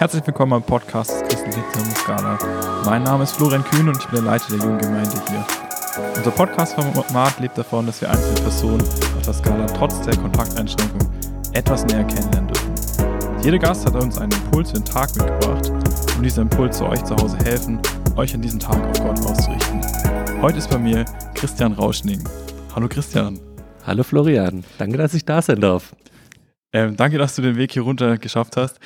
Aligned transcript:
Herzlich 0.00 0.26
willkommen 0.26 0.54
am 0.54 0.62
Podcast 0.62 1.10
des 1.30 1.44
Christlichen 1.44 1.94
Skala. 1.94 2.38
Mein 2.86 3.02
Name 3.02 3.24
ist 3.24 3.32
Florian 3.32 3.62
Kühn 3.62 3.86
und 3.86 3.98
ich 3.98 4.06
bin 4.06 4.14
der 4.14 4.32
Leiter 4.32 4.46
der 4.48 4.56
jungen 4.56 4.78
Gemeinde 4.78 5.22
hier. 5.28 5.46
Unser 6.16 6.30
Podcast-Format 6.30 7.38
lebt 7.38 7.58
davon, 7.58 7.84
dass 7.84 8.00
wir 8.00 8.08
einzelne 8.08 8.40
Personen 8.40 8.80
auf 8.80 9.22
der 9.26 9.34
Skala 9.34 9.66
trotz 9.66 10.00
der 10.00 10.16
Kontakteinschränkung 10.16 11.06
etwas 11.52 11.84
näher 11.84 12.04
kennenlernen 12.04 12.48
dürfen. 12.48 13.42
Jeder 13.42 13.58
Gast 13.58 13.84
hat 13.84 13.94
uns 13.94 14.16
einen 14.16 14.32
Impuls 14.32 14.70
für 14.70 14.78
den 14.78 14.86
Tag 14.86 15.14
mitgebracht 15.16 15.68
und 16.16 16.22
dieser 16.22 16.40
Impuls 16.40 16.78
soll 16.78 16.88
euch 16.88 17.04
zu 17.04 17.14
Hause 17.16 17.36
helfen, 17.44 17.78
euch 18.16 18.32
an 18.32 18.40
diesem 18.40 18.58
Tag 18.58 18.82
auf 18.82 19.04
Gott 19.04 19.18
auszurichten. 19.26 19.82
Heute 20.40 20.56
ist 20.56 20.70
bei 20.70 20.78
mir 20.78 21.04
Christian 21.34 21.74
Rauschning. 21.74 22.26
Hallo 22.74 22.88
Christian. 22.88 23.38
Hallo 23.86 24.02
Florian, 24.02 24.64
danke, 24.78 24.96
dass 24.96 25.12
ich 25.12 25.26
da 25.26 25.42
sein 25.42 25.60
darf. 25.60 25.94
Ähm, 26.72 26.96
danke, 26.96 27.18
dass 27.18 27.36
du 27.36 27.42
den 27.42 27.56
Weg 27.56 27.72
hier 27.72 27.82
runter 27.82 28.16
geschafft 28.16 28.56
hast. 28.56 28.78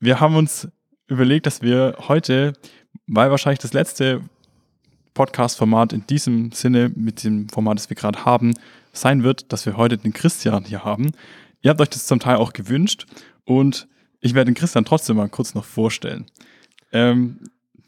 Wir 0.00 0.20
haben 0.20 0.36
uns 0.36 0.68
überlegt, 1.08 1.46
dass 1.46 1.60
wir 1.60 1.96
heute, 2.06 2.52
weil 3.08 3.30
wahrscheinlich 3.30 3.58
das 3.58 3.72
letzte 3.72 4.22
Podcast-Format 5.14 5.92
in 5.92 6.06
diesem 6.06 6.52
Sinne 6.52 6.92
mit 6.94 7.24
dem 7.24 7.48
Format, 7.48 7.78
das 7.78 7.90
wir 7.90 7.96
gerade 7.96 8.24
haben, 8.24 8.54
sein 8.92 9.24
wird, 9.24 9.52
dass 9.52 9.66
wir 9.66 9.76
heute 9.76 9.98
den 9.98 10.12
Christian 10.12 10.64
hier 10.64 10.84
haben. 10.84 11.10
Ihr 11.62 11.70
habt 11.70 11.80
euch 11.80 11.88
das 11.88 12.06
zum 12.06 12.20
Teil 12.20 12.36
auch 12.36 12.52
gewünscht 12.52 13.06
und 13.44 13.88
ich 14.20 14.34
werde 14.34 14.52
den 14.52 14.54
Christian 14.54 14.84
trotzdem 14.84 15.16
mal 15.16 15.28
kurz 15.28 15.54
noch 15.54 15.64
vorstellen. 15.64 16.26
Ähm, 16.92 17.40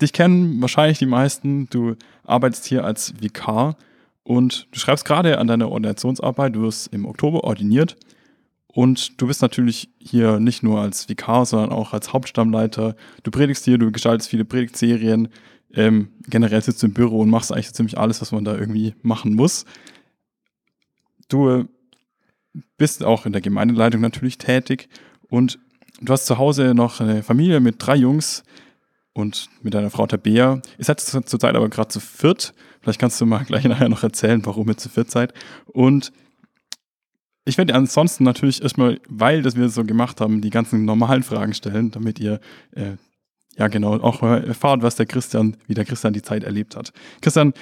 dich 0.02 0.12
kennen 0.12 0.61
wahrscheinlich 0.61 0.98
die 0.98 1.06
meisten. 1.06 1.69
Du 1.70 1.95
arbeitest 2.24 2.64
hier 2.64 2.84
als 2.84 3.14
Vikar 3.20 3.77
und 4.24 4.66
du 4.72 4.80
schreibst 4.80 5.05
gerade 5.05 5.38
an 5.38 5.47
deiner 5.47 5.70
Ordinationsarbeit. 5.70 6.56
Du 6.56 6.62
wirst 6.62 6.92
im 6.92 7.06
Oktober 7.06 7.45
ordiniert 7.45 7.97
und 8.73 9.20
du 9.20 9.27
bist 9.27 9.42
natürlich 9.42 9.91
hier 9.98 10.38
nicht 10.38 10.62
nur 10.62 10.81
als 10.81 11.08
Vikar, 11.08 11.45
sondern 11.45 11.70
auch 11.70 11.92
als 11.92 12.12
Hauptstammleiter. 12.12 12.95
Du 13.22 13.31
predigst 13.31 13.64
hier, 13.64 13.78
du 13.78 13.91
gestaltest 13.91 14.31
viele 14.31 14.45
Predigtserien. 14.45 15.28
Ähm, 15.72 16.11
generell 16.28 16.62
sitzt 16.62 16.83
du 16.83 16.86
im 16.86 16.95
Büro 16.95 17.20
und 17.20 17.30
machst 17.30 17.53
eigentlich 17.53 17.69
so 17.69 17.72
ziemlich 17.72 17.98
alles, 17.98 18.20
was 18.20 18.33
man 18.33 18.45
da 18.45 18.56
irgendwie 18.56 18.95
machen 19.03 19.34
muss. 19.34 19.64
Du 21.28 21.69
bist 22.77 23.05
auch 23.05 23.27
in 23.27 23.33
der 23.33 23.41
Gemeindeleitung 23.41 24.00
natürlich 24.00 24.39
tätig 24.39 24.89
und 25.28 25.58
du 26.00 26.12
hast 26.12 26.27
zu 26.27 26.39
Hause 26.39 26.75
noch 26.75 27.00
eine 27.00 27.23
Familie 27.23 27.61
mit 27.61 27.77
drei 27.78 27.97
Jungs 27.97 28.45
und 29.12 29.48
mit 29.62 29.75
deiner 29.75 29.91
Frau 29.91 30.06
Tabea. 30.06 30.61
Ihr 30.78 30.84
seid 30.84 31.00
zurzeit 31.00 31.55
aber 31.56 31.69
gerade 31.69 31.89
zu 31.89 32.00
viert. 32.00 32.55
Vielleicht 32.80 33.00
kannst 33.00 33.20
du 33.20 33.27
mal 33.27 33.45
gleich 33.47 33.64
nachher 33.64 33.89
noch 33.89 34.02
erzählen, 34.02 34.45
warum 34.47 34.69
ihr 34.69 34.77
zu 34.77 34.89
viert 34.89 35.11
seid. 35.11 35.34
Und 35.67 36.12
ich 37.51 37.59
werde 37.59 37.75
ansonsten 37.75 38.25
natürlich 38.25 38.62
erstmal, 38.62 39.01
weil 39.09 39.43
das 39.43 39.56
wir 39.56 39.69
so 39.69 39.84
gemacht 39.84 40.20
haben, 40.20 40.41
die 40.41 40.51
ganzen 40.51 40.84
normalen 40.84 41.25
Fragen 41.25 41.53
stellen, 41.53 41.91
damit 41.91 42.20
ihr 42.20 42.41
äh, 42.77 42.92
ja 43.57 43.67
genau 43.67 43.95
auch 44.01 44.23
erfahrt, 44.23 44.83
was 44.83 44.95
der 44.95 45.07
Christian, 45.07 45.57
wie 45.67 45.75
der 45.75 45.84
Christian 45.84 46.12
die 46.12 46.23
Zeit 46.23 46.45
erlebt 46.45 46.77
hat. 46.77 46.92
Christian, 47.20 47.53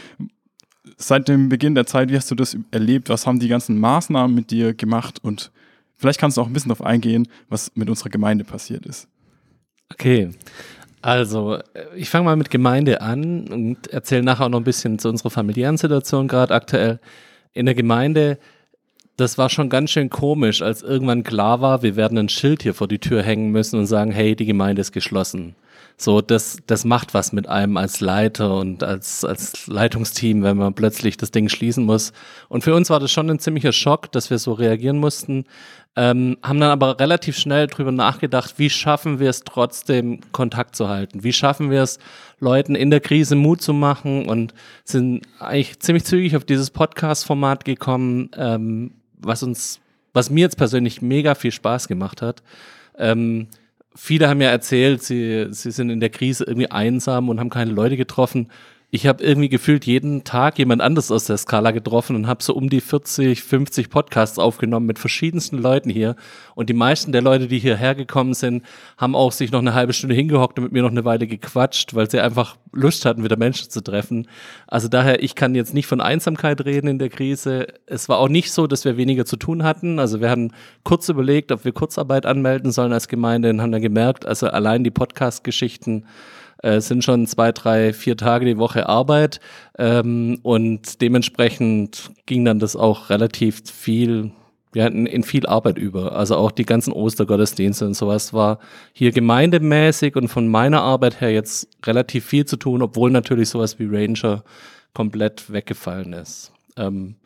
seit 0.98 1.26
dem 1.28 1.48
Beginn 1.48 1.74
der 1.74 1.86
Zeit, 1.86 2.10
wie 2.10 2.16
hast 2.16 2.30
du 2.30 2.34
das 2.34 2.56
erlebt? 2.70 3.08
Was 3.08 3.26
haben 3.26 3.40
die 3.40 3.48
ganzen 3.48 3.80
Maßnahmen 3.80 4.34
mit 4.34 4.50
dir 4.50 4.74
gemacht? 4.74 5.20
Und 5.22 5.50
vielleicht 5.96 6.20
kannst 6.20 6.36
du 6.36 6.42
auch 6.42 6.46
ein 6.46 6.52
bisschen 6.52 6.68
darauf 6.68 6.86
eingehen, 6.86 7.26
was 7.48 7.72
mit 7.74 7.88
unserer 7.88 8.10
Gemeinde 8.10 8.44
passiert 8.44 8.84
ist. 8.84 9.08
Okay. 9.90 10.30
Also, 11.00 11.54
äh, 11.54 11.62
ich 11.96 12.10
fange 12.10 12.26
mal 12.26 12.36
mit 12.36 12.50
Gemeinde 12.50 13.00
an 13.00 13.48
und 13.48 13.86
erzähle 13.88 14.22
nachher 14.22 14.44
auch 14.44 14.50
noch 14.50 14.60
ein 14.60 14.64
bisschen 14.64 14.98
zu 14.98 15.08
unserer 15.08 15.30
familiären 15.30 15.78
Situation 15.78 16.28
gerade 16.28 16.54
aktuell. 16.54 17.00
In 17.54 17.64
der 17.64 17.74
Gemeinde 17.74 18.38
das 19.18 19.36
war 19.36 19.50
schon 19.50 19.68
ganz 19.68 19.90
schön 19.90 20.10
komisch, 20.10 20.62
als 20.62 20.82
irgendwann 20.82 21.24
klar 21.24 21.60
war, 21.60 21.82
wir 21.82 21.96
werden 21.96 22.16
ein 22.16 22.28
Schild 22.28 22.62
hier 22.62 22.72
vor 22.72 22.86
die 22.86 23.00
Tür 23.00 23.22
hängen 23.22 23.50
müssen 23.50 23.78
und 23.78 23.86
sagen, 23.86 24.12
hey, 24.12 24.36
die 24.36 24.46
Gemeinde 24.46 24.80
ist 24.80 24.92
geschlossen. 24.92 25.56
So, 25.96 26.20
das, 26.20 26.58
das 26.68 26.84
macht 26.84 27.12
was 27.12 27.32
mit 27.32 27.48
einem 27.48 27.76
als 27.76 27.98
Leiter 27.98 28.54
und 28.54 28.84
als, 28.84 29.24
als 29.24 29.66
Leitungsteam, 29.66 30.44
wenn 30.44 30.56
man 30.56 30.72
plötzlich 30.72 31.16
das 31.16 31.32
Ding 31.32 31.48
schließen 31.48 31.84
muss. 31.84 32.12
Und 32.48 32.62
für 32.62 32.72
uns 32.76 32.90
war 32.90 33.00
das 33.00 33.10
schon 33.10 33.28
ein 33.28 33.40
ziemlicher 33.40 33.72
Schock, 33.72 34.12
dass 34.12 34.30
wir 34.30 34.38
so 34.38 34.52
reagieren 34.52 34.98
mussten. 34.98 35.44
Ähm, 35.96 36.36
haben 36.40 36.60
dann 36.60 36.70
aber 36.70 37.00
relativ 37.00 37.36
schnell 37.36 37.66
drüber 37.66 37.90
nachgedacht, 37.90 38.54
wie 38.58 38.70
schaffen 38.70 39.18
wir 39.18 39.30
es 39.30 39.40
trotzdem 39.40 40.20
Kontakt 40.30 40.76
zu 40.76 40.88
halten? 40.88 41.24
Wie 41.24 41.32
schaffen 41.32 41.72
wir 41.72 41.82
es, 41.82 41.98
Leuten 42.38 42.76
in 42.76 42.90
der 42.90 43.00
Krise 43.00 43.34
Mut 43.34 43.60
zu 43.60 43.72
machen 43.72 44.28
und 44.28 44.54
sind 44.84 45.26
eigentlich 45.40 45.80
ziemlich 45.80 46.04
zügig 46.04 46.36
auf 46.36 46.44
dieses 46.44 46.70
Podcast-Format 46.70 47.64
gekommen, 47.64 48.30
ähm, 48.36 48.92
was 49.20 49.42
uns, 49.42 49.80
was 50.12 50.30
mir 50.30 50.40
jetzt 50.40 50.56
persönlich 50.56 51.02
mega 51.02 51.34
viel 51.34 51.52
Spaß 51.52 51.88
gemacht 51.88 52.22
hat. 52.22 52.42
Ähm, 52.96 53.48
viele 53.94 54.28
haben 54.28 54.40
ja 54.40 54.50
erzählt, 54.50 55.02
sie, 55.02 55.48
sie 55.50 55.70
sind 55.70 55.90
in 55.90 56.00
der 56.00 56.10
Krise 56.10 56.44
irgendwie 56.44 56.70
einsam 56.70 57.28
und 57.28 57.40
haben 57.40 57.50
keine 57.50 57.72
Leute 57.72 57.96
getroffen 57.96 58.48
ich 58.90 59.06
habe 59.06 59.22
irgendwie 59.22 59.50
gefühlt 59.50 59.84
jeden 59.84 60.24
Tag 60.24 60.58
jemand 60.58 60.80
anders 60.80 61.10
aus 61.10 61.26
der 61.26 61.36
Skala 61.36 61.72
getroffen 61.72 62.16
und 62.16 62.26
habe 62.26 62.42
so 62.42 62.54
um 62.54 62.70
die 62.70 62.80
40, 62.80 63.42
50 63.42 63.90
Podcasts 63.90 64.38
aufgenommen 64.38 64.86
mit 64.86 64.98
verschiedensten 64.98 65.58
Leuten 65.58 65.90
hier. 65.90 66.16
Und 66.54 66.70
die 66.70 66.74
meisten 66.74 67.12
der 67.12 67.20
Leute, 67.20 67.48
die 67.48 67.58
hierher 67.58 67.94
gekommen 67.94 68.32
sind, 68.32 68.64
haben 68.96 69.14
auch 69.14 69.32
sich 69.32 69.52
noch 69.52 69.58
eine 69.58 69.74
halbe 69.74 69.92
Stunde 69.92 70.14
hingehockt 70.14 70.58
und 70.58 70.64
mit 70.64 70.72
mir 70.72 70.80
noch 70.80 70.90
eine 70.90 71.04
Weile 71.04 71.26
gequatscht, 71.26 71.94
weil 71.94 72.10
sie 72.10 72.18
einfach 72.18 72.56
Lust 72.72 73.04
hatten, 73.04 73.22
wieder 73.22 73.36
Menschen 73.36 73.68
zu 73.68 73.82
treffen. 73.82 74.26
Also 74.66 74.88
daher, 74.88 75.22
ich 75.22 75.34
kann 75.34 75.54
jetzt 75.54 75.74
nicht 75.74 75.86
von 75.86 76.00
Einsamkeit 76.00 76.64
reden 76.64 76.88
in 76.88 76.98
der 76.98 77.10
Krise. 77.10 77.66
Es 77.84 78.08
war 78.08 78.16
auch 78.16 78.30
nicht 78.30 78.52
so, 78.52 78.66
dass 78.66 78.86
wir 78.86 78.96
weniger 78.96 79.26
zu 79.26 79.36
tun 79.36 79.64
hatten. 79.64 79.98
Also 79.98 80.22
wir 80.22 80.30
haben 80.30 80.52
kurz 80.84 81.10
überlegt, 81.10 81.52
ob 81.52 81.66
wir 81.66 81.72
Kurzarbeit 81.72 82.24
anmelden 82.24 82.72
sollen 82.72 82.94
als 82.94 83.08
Gemeinde 83.08 83.50
und 83.50 83.60
haben 83.60 83.72
dann 83.72 83.82
gemerkt, 83.82 84.24
also 84.24 84.46
allein 84.46 84.82
die 84.82 84.90
Podcast-Geschichten 84.90 86.04
äh, 86.62 86.80
sind 86.80 87.04
schon 87.04 87.26
zwei, 87.26 87.52
drei, 87.52 87.92
vier 87.92 88.16
Tage 88.16 88.44
die 88.44 88.58
Woche 88.58 88.88
Arbeit 88.88 89.40
ähm, 89.78 90.38
und 90.42 91.00
dementsprechend 91.00 92.10
ging 92.26 92.44
dann 92.44 92.58
das 92.58 92.76
auch 92.76 93.10
relativ 93.10 93.62
viel 93.70 94.32
wir 94.72 94.84
hatten 94.84 95.06
in 95.06 95.22
viel 95.22 95.46
Arbeit 95.46 95.78
über. 95.78 96.14
Also 96.14 96.36
auch 96.36 96.50
die 96.50 96.66
ganzen 96.66 96.92
Ostergottesdienste 96.92 97.86
und 97.86 97.94
sowas 97.94 98.32
war 98.34 98.58
hier 98.92 99.12
gemeindemäßig 99.12 100.14
und 100.14 100.28
von 100.28 100.46
meiner 100.46 100.82
Arbeit 100.82 101.20
her 101.20 101.32
jetzt 101.32 101.68
relativ 101.86 102.26
viel 102.26 102.44
zu 102.44 102.56
tun, 102.56 102.82
obwohl 102.82 103.10
natürlich 103.10 103.48
sowas 103.48 103.78
wie 103.78 103.86
Ranger 103.86 104.44
komplett 104.94 105.50
weggefallen 105.50 106.12
ist. 106.12 106.52
Ähm, 106.76 107.16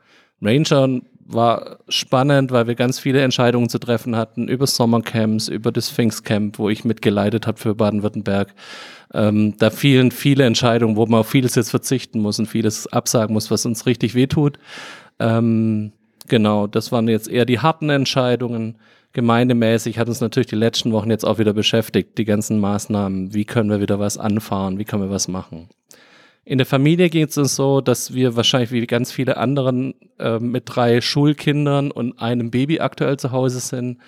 Ranger 0.41 1.01
war 1.25 1.79
spannend, 1.89 2.51
weil 2.51 2.67
wir 2.67 2.75
ganz 2.75 2.99
viele 2.99 3.23
Entscheidungen 3.23 3.69
zu 3.69 3.79
treffen 3.79 4.17
hatten 4.17 4.49
über 4.49 4.67
Sommercamps, 4.67 5.49
über 5.49 5.73
das 5.73 5.91
Pfingstcamp, 5.91 6.59
wo 6.59 6.69
ich 6.69 6.85
mitgeleitet 6.85 7.47
habe 7.47 7.59
für 7.59 7.75
Baden-Württemberg. 7.75 8.55
Ähm, 9.15 9.55
da 9.59 9.71
fielen 9.71 10.11
viele 10.11 10.45
Entscheidungen, 10.45 10.97
wo 10.97 11.07
man 11.07 11.21
auf 11.21 11.29
vieles 11.29 11.55
jetzt 11.55 11.71
verzichten 11.71 12.21
muss 12.21 12.39
und 12.39 12.47
vieles 12.47 12.87
absagen 12.87 13.35
muss, 13.35 13.51
was 13.51 13.67
uns 13.67 13.87
richtig 13.87 14.15
wehtut. 14.15 14.59
Ähm, 15.19 15.93
genau, 16.29 16.67
das 16.67 16.93
waren 16.93 17.09
jetzt 17.09 17.29
eher 17.29 17.45
die 17.45 17.61
harten 17.61 17.91
Entscheidungen. 17.91 18.77
Gemeindemäßig 19.13 19.99
hat 19.99 20.09
uns 20.09 20.23
natürlich 20.23 20.47
die 20.47 20.57
letzten 20.57 20.93
Wochen 20.93 21.11
jetzt 21.11 21.25
auch 21.25 21.39
wieder 21.39 21.53
beschäftigt, 21.53 22.17
die 22.17 22.25
ganzen 22.25 22.59
Maßnahmen. 22.59 23.35
Wie 23.35 23.45
können 23.45 23.69
wir 23.69 23.81
wieder 23.81 23.99
was 23.99 24.17
anfahren? 24.17 24.79
Wie 24.79 24.85
können 24.85 25.03
wir 25.03 25.11
was 25.11 25.29
machen? 25.29 25.69
In 26.45 26.59
der 26.59 26.67
Familie 26.67 27.09
geht 27.09 27.31
es 27.31 27.39
uns 27.39 27.55
so, 27.55 27.81
dass 27.81 28.15
wir 28.15 28.35
wahrscheinlich 28.35 28.73
wie 28.73 28.85
ganz 28.87 29.13
viele 29.13 29.37
anderen 29.37 29.95
äh, 30.19 30.41
mit 30.41 30.65
drei 30.67 31.01
Schulkindern 31.01 31.93
und 31.93 32.21
einem 32.21 32.51
Baby 32.51 32.81
aktuell 32.81 33.17
zu 33.17 33.31
Hause 33.31 33.61
sind. 33.61 33.99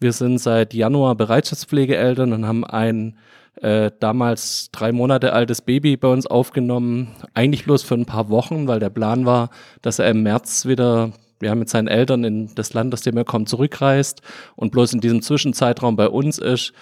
Wir 0.00 0.12
sind 0.12 0.38
seit 0.38 0.72
Januar 0.72 1.14
Bereitschaftspflegeeltern 1.16 2.32
und 2.32 2.46
haben 2.46 2.64
ein 2.64 3.18
äh, 3.56 3.90
damals 4.00 4.70
drei 4.72 4.90
Monate 4.90 5.34
altes 5.34 5.60
Baby 5.60 5.98
bei 5.98 6.08
uns 6.08 6.26
aufgenommen. 6.26 7.08
Eigentlich 7.34 7.64
bloß 7.64 7.82
für 7.82 7.94
ein 7.94 8.06
paar 8.06 8.30
Wochen, 8.30 8.68
weil 8.68 8.80
der 8.80 8.88
Plan 8.88 9.26
war, 9.26 9.50
dass 9.82 9.98
er 9.98 10.08
im 10.08 10.22
März 10.22 10.64
wieder 10.64 11.12
ja, 11.42 11.54
mit 11.54 11.68
seinen 11.68 11.88
Eltern 11.88 12.24
in 12.24 12.54
das 12.54 12.72
Land, 12.72 12.94
aus 12.94 13.02
dem 13.02 13.16
er 13.18 13.24
kommt, 13.24 13.50
zurückreist 13.50 14.22
und 14.56 14.72
bloß 14.72 14.94
in 14.94 15.00
diesem 15.00 15.20
Zwischenzeitraum 15.20 15.96
bei 15.96 16.08
uns 16.08 16.38
ist. 16.38 16.72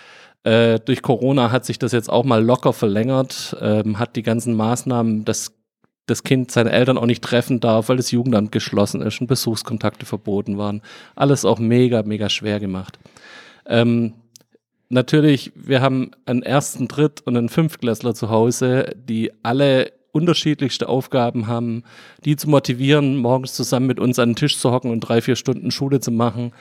Äh, 0.43 0.81
durch 0.81 1.03
Corona 1.03 1.53
hat 1.53 1.67
sich 1.67 1.79
das 1.79 1.93
jetzt 1.93 2.09
auch 2.09 2.25
mal 2.25 2.43
locker 2.43 2.73
verlängert, 2.73 3.57
ähm, 3.61 3.99
hat 3.99 4.17
die 4.17 4.23
ganzen 4.23 4.55
Maßnahmen, 4.55 5.25
dass 5.25 5.53
das 6.07 6.25
Kind 6.25 6.51
seine 6.51 6.73
Eltern 6.73 6.99
auch 6.99 7.07
nicht 7.07 7.23
treffen 7.23 7.61
darf, 7.61 7.89
weil 7.89 7.99
das 7.99 8.11
Jugendamt 8.11 8.51
geschlossen 8.51 9.03
ist 9.03 9.21
und 9.21 9.27
Besuchskontakte 9.27 10.07
verboten 10.07 10.59
waren. 10.59 10.83
Alles 11.15 11.45
auch 11.45 11.59
mega, 11.59 12.03
mega 12.03 12.29
schwer 12.31 12.59
gemacht. 12.59 12.99
Ähm, 13.67 14.15
natürlich, 14.89 15.53
wir 15.55 15.83
haben 15.83 16.13
einen 16.25 16.43
ersten, 16.43 16.89
Dritt- 16.89 17.21
und 17.21 17.37
einen 17.37 17.51
Fünftklässler 17.51 18.15
zu 18.15 18.31
Hause, 18.31 18.95
die 18.97 19.31
alle 19.43 19.93
unterschiedlichste 20.13 20.89
Aufgaben 20.89 21.47
haben, 21.47 21.85
die 22.25 22.35
zu 22.35 22.49
motivieren, 22.49 23.17
morgens 23.17 23.55
zusammen 23.55 23.87
mit 23.87 24.01
uns 24.01 24.19
an 24.19 24.31
den 24.31 24.37
Tisch 24.37 24.59
zu 24.59 24.73
hocken 24.73 24.91
und 24.91 25.01
drei, 25.01 25.21
vier 25.21 25.37
Stunden 25.37 25.71
Schule 25.71 26.01
zu 26.01 26.11
machen 26.11 26.53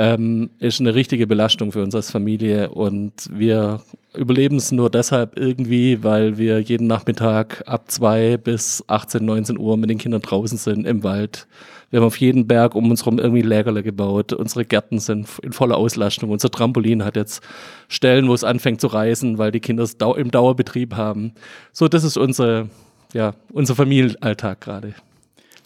ähm, 0.00 0.48
ist 0.60 0.80
eine 0.80 0.94
richtige 0.94 1.26
Belastung 1.26 1.72
für 1.72 1.82
uns 1.82 1.94
als 1.94 2.10
Familie 2.10 2.70
und 2.70 3.12
wir 3.30 3.82
überleben 4.16 4.56
es 4.56 4.72
nur 4.72 4.88
deshalb 4.88 5.38
irgendwie, 5.38 6.02
weil 6.02 6.38
wir 6.38 6.58
jeden 6.60 6.86
Nachmittag 6.86 7.62
ab 7.66 7.90
zwei 7.90 8.38
bis 8.38 8.82
18, 8.86 9.22
19 9.22 9.58
Uhr 9.58 9.76
mit 9.76 9.90
den 9.90 9.98
Kindern 9.98 10.22
draußen 10.22 10.56
sind 10.56 10.86
im 10.86 11.02
Wald, 11.02 11.46
Wir 11.90 12.00
haben 12.00 12.06
auf 12.06 12.16
jeden 12.16 12.46
Berg 12.46 12.76
um 12.76 12.90
uns 12.90 13.00
herum 13.04 13.18
irgendwie 13.18 13.42
Lägerle 13.42 13.82
gebaut. 13.82 14.32
Unsere 14.32 14.64
Gärten 14.64 15.00
sind 15.00 15.28
in 15.42 15.52
voller 15.52 15.76
Auslastung. 15.76 16.30
Unser 16.30 16.50
Trampolin 16.50 17.04
hat 17.04 17.16
jetzt 17.16 17.42
Stellen, 17.88 18.28
wo 18.28 18.32
es 18.32 18.44
anfängt 18.44 18.80
zu 18.80 18.86
reißen, 18.86 19.36
weil 19.36 19.50
die 19.50 19.60
Kinder 19.60 19.82
es 19.82 19.96
im 20.16 20.30
Dauerbetrieb 20.30 20.94
haben. 20.94 21.32
So, 21.72 21.88
das 21.88 22.04
ist 22.04 22.16
unsere, 22.16 22.70
ja, 23.12 23.34
unser 23.52 23.74
Familienalltag 23.74 24.62
gerade. 24.62 24.94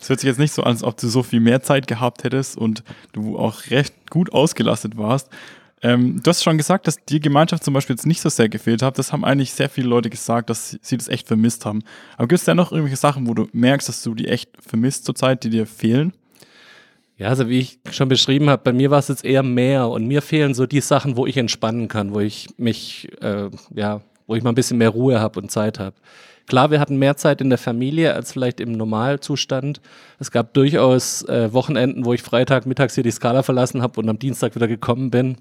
Es 0.05 0.11
hört 0.11 0.21
sich 0.21 0.29
jetzt 0.29 0.39
nicht 0.39 0.53
so 0.53 0.63
an, 0.63 0.73
als 0.73 0.85
ob 0.85 0.99
du 0.99 1.09
so 1.09 1.23
viel 1.23 1.41
mehr 1.41 1.63
Zeit 1.63 1.87
gehabt 1.87 2.25
hättest 2.25 2.59
und 2.59 2.85
du 3.13 3.39
auch 3.39 3.71
recht 3.71 4.11
gut 4.11 4.35
ausgelastet 4.35 4.99
warst. 4.99 5.31
Ähm, 5.81 6.21
du 6.23 6.29
hast 6.29 6.45
schon 6.45 6.59
gesagt, 6.59 6.87
dass 6.87 7.03
die 7.07 7.21
Gemeinschaft 7.21 7.65
zum 7.65 7.73
Beispiel 7.73 7.97
jetzt 7.97 8.05
nicht 8.05 8.21
so 8.21 8.29
sehr 8.29 8.51
gefehlt 8.51 8.83
hat. 8.83 8.99
Das 8.99 9.15
haben 9.15 9.25
eigentlich 9.25 9.55
sehr 9.55 9.71
viele 9.71 9.89
Leute 9.89 10.11
gesagt, 10.11 10.51
dass 10.51 10.79
sie 10.83 10.99
das 10.99 11.09
echt 11.09 11.27
vermisst 11.27 11.65
haben. 11.65 11.83
Aber 12.19 12.29
gibt 12.29 12.39
es 12.39 12.45
da 12.45 12.55
noch 12.55 12.71
irgendwelche 12.71 12.99
Sachen, 12.99 13.27
wo 13.27 13.33
du 13.33 13.49
merkst, 13.55 13.89
dass 13.89 14.03
du 14.03 14.15
die 14.15 14.29
echt 14.29 14.51
vermisst 14.61 15.07
zurzeit, 15.07 15.43
die 15.43 15.49
dir 15.49 15.67
fehlen? 15.67 16.13
Ja, 17.17 17.29
also 17.29 17.49
wie 17.49 17.61
ich 17.61 17.79
schon 17.91 18.11
beschrieben 18.11 18.51
habe, 18.51 18.63
bei 18.63 18.75
mir 18.75 18.91
war 18.91 18.99
es 18.99 19.09
jetzt 19.09 19.25
eher 19.25 19.43
mehr 19.43 19.89
und 19.89 20.07
mir 20.07 20.21
fehlen 20.21 20.53
so 20.53 20.67
die 20.67 20.83
Sachen, 20.83 21.17
wo 21.17 21.27
ich 21.27 21.39
entspannen 21.39 21.89
kann, 21.89 22.13
wo 22.13 22.21
ich 22.21 22.49
mich, 22.59 23.09
äh, 23.23 23.49
ja, 23.75 24.03
wo 24.27 24.35
ich 24.35 24.43
mal 24.43 24.53
ein 24.53 24.55
bisschen 24.55 24.77
mehr 24.77 24.91
Ruhe 24.91 25.19
habe 25.19 25.41
und 25.41 25.51
Zeit 25.51 25.79
habe. 25.79 25.97
Klar, 26.47 26.71
wir 26.71 26.81
hatten 26.81 26.97
mehr 26.97 27.17
Zeit 27.17 27.41
in 27.41 27.49
der 27.49 27.59
Familie 27.59 28.15
als 28.15 28.33
vielleicht 28.33 28.61
im 28.61 28.73
Normalzustand. 28.73 29.81
Es 30.19 30.31
gab 30.31 30.53
durchaus 30.55 31.23
äh, 31.23 31.53
Wochenenden, 31.53 32.05
wo 32.05 32.13
ich 32.13 32.23
Freitag 32.23 32.67
mittags 32.67 32.95
hier 32.95 33.05
die 33.05 33.11
Skala 33.11 33.43
verlassen 33.43 33.81
habe 33.83 34.01
und 34.01 34.09
am 34.09 34.19
Dienstag 34.19 34.55
wieder 34.55 34.69
gekommen 34.69 35.11
bin. 35.11 35.37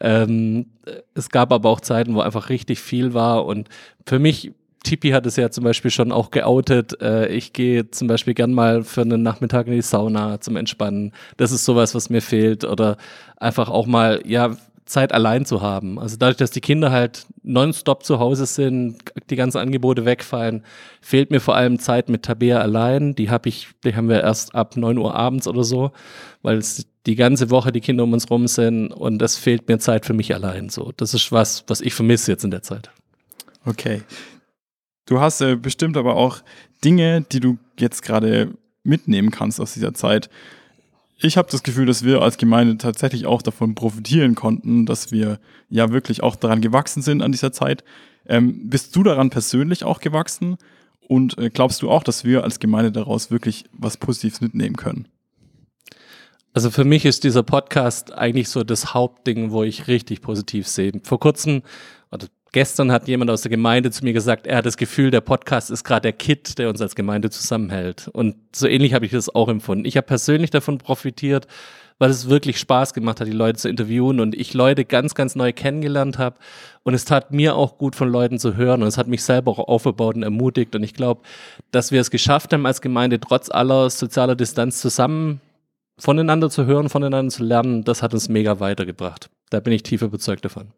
Ähm, 0.00 0.66
es 1.14 1.30
gab 1.30 1.52
aber 1.52 1.68
auch 1.68 1.80
Zeiten, 1.80 2.14
wo 2.14 2.20
einfach 2.20 2.48
richtig 2.48 2.80
viel 2.80 3.12
war 3.12 3.44
und 3.44 3.68
für 4.06 4.18
mich 4.18 4.52
Tipi 4.86 5.10
hat 5.10 5.26
es 5.26 5.34
ja 5.34 5.50
zum 5.50 5.64
Beispiel 5.64 5.90
schon 5.90 6.12
auch 6.12 6.30
geoutet. 6.30 7.00
Äh, 7.02 7.26
ich 7.28 7.52
gehe 7.52 7.90
zum 7.90 8.06
Beispiel 8.06 8.34
gern 8.34 8.52
mal 8.52 8.84
für 8.84 9.00
einen 9.00 9.22
Nachmittag 9.22 9.66
in 9.66 9.72
die 9.72 9.82
Sauna 9.82 10.40
zum 10.40 10.54
Entspannen. 10.54 11.12
Das 11.36 11.50
ist 11.50 11.64
sowas, 11.64 11.96
was 11.96 12.08
mir 12.08 12.22
fehlt. 12.22 12.64
Oder 12.64 12.96
einfach 13.36 13.68
auch 13.68 13.86
mal, 13.86 14.22
ja, 14.24 14.56
Zeit 14.86 15.12
allein 15.12 15.44
zu 15.44 15.62
haben. 15.62 15.98
Also 15.98 16.16
dadurch, 16.16 16.36
dass 16.36 16.52
die 16.52 16.60
Kinder 16.60 16.92
halt 16.92 17.26
nonstop 17.42 18.04
zu 18.04 18.20
Hause 18.20 18.46
sind, 18.46 18.98
die 19.28 19.36
ganzen 19.36 19.58
Angebote 19.58 20.04
wegfallen, 20.04 20.64
fehlt 21.00 21.30
mir 21.32 21.40
vor 21.40 21.56
allem 21.56 21.80
Zeit 21.80 22.08
mit 22.08 22.22
Tabea 22.22 22.60
allein. 22.60 23.14
Die 23.16 23.28
habe 23.28 23.48
ich, 23.48 23.68
die 23.84 23.96
haben 23.96 24.08
wir 24.08 24.22
erst 24.22 24.54
ab 24.54 24.76
neun 24.76 24.98
Uhr 24.98 25.14
abends 25.14 25.48
oder 25.48 25.64
so, 25.64 25.90
weil 26.42 26.58
es 26.58 26.86
die 27.04 27.16
ganze 27.16 27.50
Woche 27.50 27.72
die 27.72 27.80
Kinder 27.80 28.04
um 28.04 28.12
uns 28.12 28.30
rum 28.30 28.46
sind 28.46 28.92
und 28.92 29.20
es 29.22 29.36
fehlt 29.36 29.68
mir 29.68 29.78
Zeit 29.78 30.06
für 30.06 30.14
mich 30.14 30.32
allein. 30.34 30.68
So, 30.68 30.92
das 30.96 31.14
ist 31.14 31.32
was, 31.32 31.64
was 31.66 31.80
ich 31.80 31.92
vermisse 31.92 32.30
jetzt 32.30 32.44
in 32.44 32.52
der 32.52 32.62
Zeit. 32.62 32.90
Okay. 33.64 34.02
Du 35.06 35.20
hast 35.20 35.40
äh, 35.40 35.56
bestimmt 35.56 35.96
aber 35.96 36.14
auch 36.14 36.38
Dinge, 36.84 37.22
die 37.32 37.40
du 37.40 37.58
jetzt 37.78 38.02
gerade 38.02 38.54
mitnehmen 38.84 39.30
kannst 39.30 39.60
aus 39.60 39.74
dieser 39.74 39.94
Zeit 39.94 40.30
ich 41.18 41.36
habe 41.36 41.48
das 41.50 41.62
Gefühl, 41.62 41.86
dass 41.86 42.04
wir 42.04 42.22
als 42.22 42.36
Gemeinde 42.36 42.76
tatsächlich 42.76 43.26
auch 43.26 43.42
davon 43.42 43.74
profitieren 43.74 44.34
konnten, 44.34 44.84
dass 44.84 45.12
wir 45.12 45.40
ja 45.70 45.90
wirklich 45.90 46.22
auch 46.22 46.36
daran 46.36 46.60
gewachsen 46.60 47.02
sind 47.02 47.22
an 47.22 47.32
dieser 47.32 47.52
Zeit. 47.52 47.84
Ähm, 48.26 48.68
bist 48.68 48.94
du 48.94 49.02
daran 49.02 49.30
persönlich 49.30 49.84
auch 49.84 50.00
gewachsen? 50.00 50.56
Und 51.08 51.38
äh, 51.38 51.50
glaubst 51.50 51.82
du 51.82 51.90
auch, 51.90 52.02
dass 52.02 52.24
wir 52.24 52.44
als 52.44 52.58
Gemeinde 52.58 52.92
daraus 52.92 53.30
wirklich 53.30 53.64
was 53.72 53.96
Positives 53.96 54.40
mitnehmen 54.40 54.76
können? 54.76 55.08
Also 56.52 56.70
für 56.70 56.84
mich 56.84 57.04
ist 57.04 57.24
dieser 57.24 57.42
Podcast 57.42 58.12
eigentlich 58.12 58.48
so 58.48 58.64
das 58.64 58.94
Hauptding, 58.94 59.50
wo 59.52 59.62
ich 59.62 59.88
richtig 59.88 60.22
positiv 60.22 60.66
sehe. 60.66 60.92
Vor 61.02 61.20
kurzem, 61.20 61.62
oder 62.10 62.26
Gestern 62.56 62.90
hat 62.90 63.06
jemand 63.06 63.30
aus 63.30 63.42
der 63.42 63.50
Gemeinde 63.50 63.90
zu 63.90 64.02
mir 64.02 64.14
gesagt, 64.14 64.46
er 64.46 64.56
hat 64.56 64.64
das 64.64 64.78
Gefühl, 64.78 65.10
der 65.10 65.20
Podcast 65.20 65.70
ist 65.70 65.84
gerade 65.84 66.00
der 66.00 66.14
Kit, 66.14 66.56
der 66.56 66.70
uns 66.70 66.80
als 66.80 66.94
Gemeinde 66.94 67.28
zusammenhält. 67.28 68.08
Und 68.14 68.34
so 68.50 68.66
ähnlich 68.66 68.94
habe 68.94 69.04
ich 69.04 69.12
das 69.12 69.28
auch 69.28 69.50
empfunden. 69.50 69.84
Ich 69.84 69.98
habe 69.98 70.06
persönlich 70.06 70.48
davon 70.48 70.78
profitiert, 70.78 71.46
weil 71.98 72.08
es 72.08 72.30
wirklich 72.30 72.58
Spaß 72.58 72.94
gemacht 72.94 73.20
hat, 73.20 73.26
die 73.26 73.32
Leute 73.32 73.58
zu 73.58 73.68
interviewen 73.68 74.20
und 74.20 74.34
ich 74.34 74.54
Leute 74.54 74.86
ganz, 74.86 75.14
ganz 75.14 75.36
neu 75.36 75.52
kennengelernt 75.52 76.16
habe. 76.16 76.36
Und 76.82 76.94
es 76.94 77.04
tat 77.04 77.30
mir 77.30 77.56
auch 77.56 77.76
gut, 77.76 77.94
von 77.94 78.08
Leuten 78.08 78.38
zu 78.38 78.56
hören 78.56 78.80
und 78.80 78.88
es 78.88 78.96
hat 78.96 79.06
mich 79.06 79.22
selber 79.22 79.50
auch 79.50 79.58
aufgebaut 79.58 80.16
und 80.16 80.22
ermutigt. 80.22 80.74
Und 80.74 80.82
ich 80.82 80.94
glaube, 80.94 81.20
dass 81.72 81.92
wir 81.92 82.00
es 82.00 82.10
geschafft 82.10 82.54
haben, 82.54 82.64
als 82.64 82.80
Gemeinde 82.80 83.20
trotz 83.20 83.50
aller 83.50 83.90
sozialer 83.90 84.34
Distanz 84.34 84.80
zusammen 84.80 85.42
voneinander 85.98 86.48
zu 86.48 86.64
hören, 86.64 86.88
voneinander 86.88 87.30
zu 87.30 87.44
lernen, 87.44 87.84
das 87.84 88.02
hat 88.02 88.14
uns 88.14 88.30
mega 88.30 88.60
weitergebracht. 88.60 89.28
Da 89.50 89.60
bin 89.60 89.74
ich 89.74 89.82
tief 89.82 90.00
überzeugt 90.00 90.46
davon. 90.46 90.68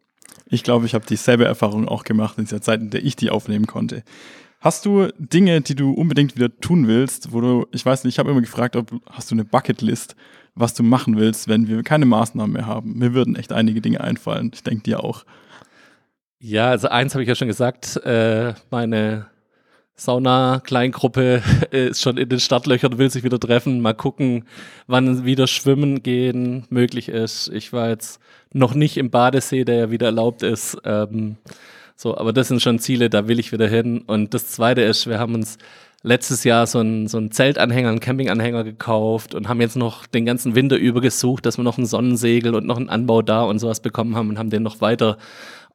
Ich 0.46 0.62
glaube, 0.62 0.86
ich 0.86 0.94
habe 0.94 1.06
dieselbe 1.06 1.44
Erfahrung 1.44 1.88
auch 1.88 2.04
gemacht 2.04 2.38
in 2.38 2.44
dieser 2.44 2.60
Zeit, 2.60 2.80
in 2.80 2.90
der 2.90 3.04
ich 3.04 3.16
die 3.16 3.30
aufnehmen 3.30 3.66
konnte. 3.66 4.02
Hast 4.60 4.86
du 4.86 5.08
Dinge, 5.18 5.60
die 5.60 5.76
du 5.76 5.92
unbedingt 5.92 6.34
wieder 6.34 6.58
tun 6.58 6.88
willst, 6.88 7.32
wo 7.32 7.40
du, 7.40 7.66
ich 7.70 7.86
weiß 7.86 8.04
nicht, 8.04 8.14
ich 8.14 8.18
habe 8.18 8.30
immer 8.30 8.40
gefragt, 8.40 8.74
ob 8.74 8.90
hast 9.08 9.30
du 9.30 9.34
eine 9.34 9.44
Bucketlist, 9.44 10.16
was 10.54 10.74
du 10.74 10.82
machen 10.82 11.16
willst, 11.16 11.46
wenn 11.46 11.68
wir 11.68 11.82
keine 11.84 12.06
Maßnahmen 12.06 12.52
mehr 12.52 12.66
haben? 12.66 12.98
Mir 12.98 13.14
würden 13.14 13.36
echt 13.36 13.52
einige 13.52 13.80
Dinge 13.80 14.00
einfallen. 14.00 14.50
Ich 14.52 14.64
denke 14.64 14.82
dir 14.82 15.04
auch. 15.04 15.24
Ja, 16.40 16.70
also 16.70 16.88
eins 16.88 17.14
habe 17.14 17.22
ich 17.22 17.28
ja 17.28 17.34
schon 17.34 17.48
gesagt, 17.48 17.96
äh, 18.04 18.54
meine 18.70 19.26
Sauna-Kleingruppe 19.98 21.42
ist 21.72 22.00
schon 22.00 22.16
in 22.16 22.28
den 22.28 22.40
Startlöchern, 22.40 22.98
will 22.98 23.10
sich 23.10 23.24
wieder 23.24 23.40
treffen. 23.40 23.80
Mal 23.80 23.94
gucken, 23.94 24.44
wann 24.86 25.24
wieder 25.24 25.46
Schwimmen 25.46 26.02
gehen 26.02 26.66
möglich 26.70 27.08
ist. 27.08 27.48
Ich 27.52 27.72
war 27.72 27.88
jetzt 27.88 28.20
noch 28.52 28.74
nicht 28.74 28.96
im 28.96 29.10
Badesee, 29.10 29.64
der 29.64 29.74
ja 29.74 29.90
wieder 29.90 30.06
erlaubt 30.06 30.42
ist. 30.42 30.78
Ähm, 30.84 31.36
so, 31.96 32.16
aber 32.16 32.32
das 32.32 32.48
sind 32.48 32.62
schon 32.62 32.78
Ziele, 32.78 33.10
da 33.10 33.26
will 33.26 33.40
ich 33.40 33.50
wieder 33.50 33.66
hin. 33.66 34.02
Und 34.06 34.34
das 34.34 34.46
Zweite 34.46 34.82
ist, 34.82 35.08
wir 35.08 35.18
haben 35.18 35.34
uns 35.34 35.58
letztes 36.04 36.44
Jahr 36.44 36.68
so 36.68 36.78
einen, 36.78 37.08
so 37.08 37.18
einen 37.18 37.32
Zeltanhänger, 37.32 37.88
einen 37.88 37.98
Campinganhänger 37.98 38.62
gekauft 38.62 39.34
und 39.34 39.48
haben 39.48 39.60
jetzt 39.60 39.76
noch 39.76 40.06
den 40.06 40.24
ganzen 40.24 40.54
Winter 40.54 40.76
über 40.76 41.00
gesucht, 41.00 41.44
dass 41.44 41.58
wir 41.58 41.64
noch 41.64 41.76
ein 41.76 41.86
Sonnensegel 41.86 42.54
und 42.54 42.66
noch 42.66 42.76
einen 42.76 42.88
Anbau 42.88 43.22
da 43.22 43.42
und 43.42 43.58
sowas 43.58 43.80
bekommen 43.80 44.14
haben 44.14 44.28
und 44.28 44.38
haben 44.38 44.50
den 44.50 44.62
noch 44.62 44.80
weiter 44.80 45.18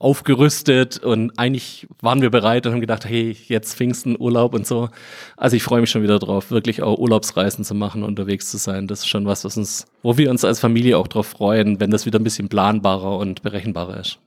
aufgerüstet 0.04 0.98
und 0.98 1.40
eigentlich 1.40 1.88
waren 2.02 2.22
wir 2.22 2.30
bereit 2.30 2.66
und 2.66 2.74
haben 2.74 2.82
gedacht, 2.82 3.06
hey, 3.06 3.38
jetzt 3.48 3.76
Pfingsten, 3.76 4.20
Urlaub 4.20 4.54
und 4.54 4.68
so. 4.68 4.90
Also 5.38 5.56
ich 5.56 5.64
freue 5.64 5.80
mich 5.80 5.90
schon 5.90 6.04
wieder 6.04 6.20
drauf, 6.20 6.52
wirklich 6.52 6.82
auch 6.82 7.00
Urlaubsreisen 7.00 7.64
zu 7.64 7.74
machen, 7.74 8.04
unterwegs 8.04 8.52
zu 8.52 8.58
sein. 8.58 8.88
Das 8.88 9.00
ist 9.00 9.08
schon 9.08 9.26
was, 9.26 9.46
was 9.46 9.56
uns, 9.56 9.86
wo 10.02 10.18
wir 10.18 10.30
uns 10.30 10.44
als 10.44 10.60
Familie 10.60 10.98
auch 10.98 11.08
drauf 11.08 11.28
freuen, 11.28 11.80
wenn 11.80 11.90
das 11.90 12.06
wieder 12.06 12.20
ein 12.20 12.24
bisschen 12.26 12.50
planbarer 12.50 13.18
und 13.18 13.44
berechenbarer 13.44 13.98
ist. 14.02 14.20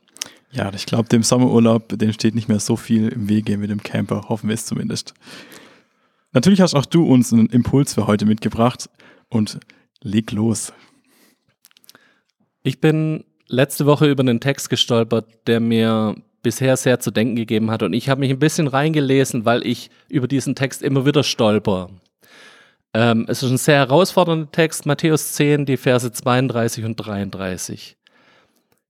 Ja, 0.50 0.73
ich 0.75 0.87
glaube, 0.87 1.11
dem 1.11 1.23
Sommerurlaub, 1.23 1.99
dem 1.99 2.14
steht 2.14 2.34
nicht 2.34 2.49
mehr 2.49 2.61
so 2.61 2.76
viel 2.76 3.08
im 3.08 3.29
Wege 3.29 3.58
mit 3.58 3.69
dem 3.69 3.82
Camper, 3.82 4.31
hoffen 4.31 4.49
wir 4.49 4.55
es 4.55 4.64
zumindest. 4.64 5.12
Natürlich 6.32 6.62
hast 6.62 6.75
auch 6.75 6.87
du 6.87 7.05
uns 7.05 7.34
einen 7.34 7.49
Impuls 7.49 7.93
für 7.93 8.06
heute 8.06 8.25
mitgebracht 8.25 8.88
und 9.29 9.61
leg 10.00 10.32
los. 10.32 10.72
Ich 12.62 12.81
bin 12.81 13.24
letzte 13.48 13.86
Woche 13.86 14.06
über 14.06 14.22
einen 14.22 14.41
Text 14.41 14.70
gestolpert, 14.70 15.26
der 15.46 15.60
mir 15.60 16.17
bisher 16.43 16.76
sehr 16.76 17.00
zu 17.00 17.10
denken 17.10 17.36
gegeben 17.36 17.70
hat. 17.70 17.82
Und 17.82 17.93
ich 17.93 18.08
habe 18.08 18.20
mich 18.20 18.31
ein 18.31 18.38
bisschen 18.38 18.69
reingelesen, 18.69 19.44
weil 19.44 19.67
ich 19.67 19.91
über 20.08 20.29
diesen 20.29 20.55
Text 20.55 20.82
immer 20.82 21.05
wieder 21.05 21.24
stolper. 21.24 21.91
Ähm, 22.94 23.26
es 23.29 23.43
ist 23.43 23.50
ein 23.50 23.58
sehr 23.58 23.79
herausfordernder 23.79 24.50
Text, 24.53 24.86
Matthäus 24.86 25.32
10, 25.32 25.67
die 25.67 25.76
Verse 25.76 26.10
32 26.10 26.84
und 26.84 26.96
33. 26.96 27.96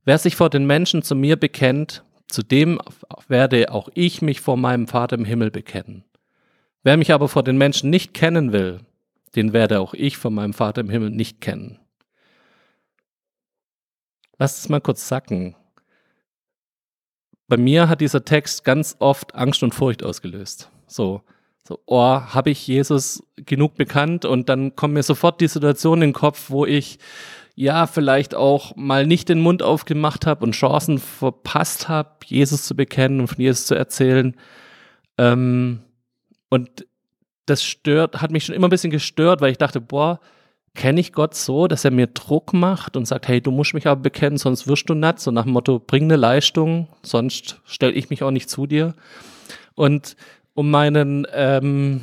Wer 0.05 0.19
sich 0.19 0.37
vor 0.37 0.51
den 0.51 0.67
Menschen 0.67 1.03
zu 1.03 1.15
mir 1.15 1.37
bekennt, 1.37 2.05
zu 2.29 2.43
dem 2.43 2.81
werde 3.29 3.73
auch 3.73 3.89
ich 3.95 4.23
mich 4.23 4.41
vor 4.41 4.57
meinem 4.57 4.87
Vater 4.87 5.17
im 5.17 5.25
Himmel 5.25 5.51
bekennen. 5.51 6.05
Wer 6.83 6.97
mich 6.97 7.13
aber 7.13 7.29
vor 7.29 7.43
den 7.43 7.57
Menschen 7.59 7.91
nicht 7.91 8.15
kennen 8.15 8.53
will, 8.53 8.81
den 9.35 9.53
werde 9.53 9.81
auch 9.81 9.95
ich 9.95 10.17
vor 10.17 10.31
meinem 10.31 10.53
Vater 10.53 10.83
im 10.83 10.91
Himmel 10.91 11.11
nicht 11.11 11.41
kennen. 11.41 11.79
Lass 14.39 14.59
es 14.59 14.69
mal 14.69 14.81
kurz 14.81 15.09
sacken. 15.09 15.57
Bei 17.49 17.57
mir 17.57 17.89
hat 17.89 18.01
dieser 18.01 18.25
Text 18.25 18.65
ganz 18.65 18.97
oft 18.99 19.35
Angst 19.35 19.63
und 19.63 19.75
Furcht 19.75 20.03
ausgelöst. 20.03 20.71
So, 20.87 21.23
so 21.67 21.81
oh, 21.87 22.21
habe 22.21 22.51
ich 22.51 22.67
Jesus 22.67 23.23
genug 23.37 23.77
bekannt? 23.77 24.25
Und 24.25 24.49
dann 24.49 24.75
kommt 24.77 24.95
mir 24.95 25.03
sofort 25.03 25.41
die 25.41 25.49
Situation 25.49 26.03
in 26.03 26.09
den 26.09 26.13
Kopf, 26.13 26.51
wo 26.51 26.67
ich 26.67 26.99
ja 27.55 27.87
vielleicht 27.87 28.35
auch 28.35 28.77
mal 28.77 29.07
nicht 29.07 29.29
den 29.29 29.41
Mund 29.41 29.63
aufgemacht 29.63 30.27
habe 30.27 30.45
und 30.45 30.53
Chancen 30.53 30.99
verpasst 30.99 31.89
habe, 31.89 32.11
Jesus 32.25 32.65
zu 32.65 32.77
bekennen 32.77 33.21
und 33.21 33.29
von 33.29 33.41
Jesus 33.41 33.67
zu 33.67 33.75
erzählen. 33.75 34.37
Ähm, 35.17 35.81
und 36.51 36.87
das 37.47 37.65
stört, 37.65 38.21
hat 38.21 38.31
mich 38.31 38.45
schon 38.45 38.55
immer 38.55 38.67
ein 38.67 38.71
bisschen 38.71 38.91
gestört, 38.91 39.41
weil 39.41 39.53
ich 39.53 39.59
dachte, 39.59 39.81
boah, 39.81 40.21
kenne 40.77 41.01
ich 41.01 41.13
Gott 41.13 41.35
so, 41.35 41.67
dass 41.67 41.85
er 41.85 41.91
mir 41.91 42.07
Druck 42.07 42.53
macht 42.53 42.97
und 42.97 43.07
sagt, 43.07 43.27
hey, 43.27 43.41
du 43.41 43.51
musst 43.51 43.75
mich 43.75 43.87
aber 43.87 44.01
bekennen, 44.01 44.39
sonst 44.39 44.69
wirst 44.69 44.89
du 44.89 44.95
natt, 44.95 45.19
so 45.19 45.31
nach 45.31 45.45
dem 45.45 45.53
Motto, 45.53 45.81
bring 45.81 46.05
eine 46.05 46.17
Leistung, 46.17 46.89
sonst 47.03 47.61
stelle 47.65 47.93
ich 47.93 48.11
mich 48.11 48.23
auch 48.23 48.31
nicht 48.31 48.49
zu 48.49 48.67
dir. 48.67 48.95
Und 49.75 50.17
um 50.55 50.71
meinen 50.71 51.27
ähm, 51.33 52.03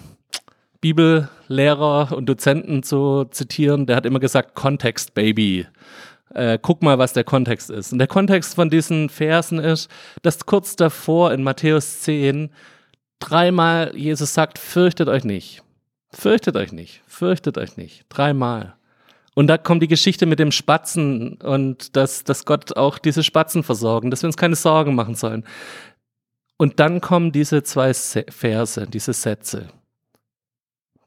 Bibellehrer 0.82 2.12
und 2.12 2.28
Dozenten 2.28 2.84
zu 2.84 3.26
zitieren, 3.26 3.86
der 3.86 3.96
hat 3.96 4.06
immer 4.06 4.20
gesagt, 4.20 4.54
Kontext, 4.54 5.14
Baby. 5.14 5.66
Äh, 6.34 6.60
guck 6.62 6.82
mal, 6.82 6.98
was 6.98 7.14
der 7.14 7.24
Kontext 7.24 7.70
ist. 7.70 7.94
Und 7.94 8.00
der 8.00 8.08
Kontext 8.08 8.56
von 8.56 8.70
diesen 8.70 9.08
Versen 9.08 9.60
ist, 9.60 9.90
dass 10.24 10.46
kurz 10.46 10.76
davor 10.76 11.32
in 11.32 11.44
Matthäus 11.44 12.02
10 12.02 12.50
dreimal 13.20 13.96
Jesus 13.96 14.34
sagt, 14.34 14.60
fürchtet 14.60 15.08
euch 15.08 15.24
nicht. 15.24 15.63
Fürchtet 16.14 16.56
euch 16.56 16.72
nicht, 16.72 17.02
fürchtet 17.08 17.58
euch 17.58 17.78
nicht. 17.78 18.06
Dreimal. 18.10 18.76
Und 19.34 19.48
da 19.48 19.58
kommt 19.58 19.82
die 19.82 19.88
Geschichte 19.88 20.26
mit 20.26 20.40
dem 20.40 20.52
Spatzen 20.52 21.36
und 21.42 21.96
dass, 21.96 22.24
dass 22.24 22.46
Gott 22.46 22.78
auch 22.78 23.00
diese 23.00 23.24
Spatzen 23.24 23.64
versorgen, 23.64 24.12
dass 24.12 24.22
wir 24.22 24.28
uns 24.28 24.38
keine 24.38 24.56
Sorgen 24.56 24.94
machen 24.94 25.16
sollen. 25.16 25.44
Und 26.58 26.80
dann 26.80 27.02
kommen 27.02 27.32
diese 27.32 27.64
zwei 27.64 27.94
Verse, 27.94 28.88
diese 28.88 29.14
Sätze. 29.14 29.70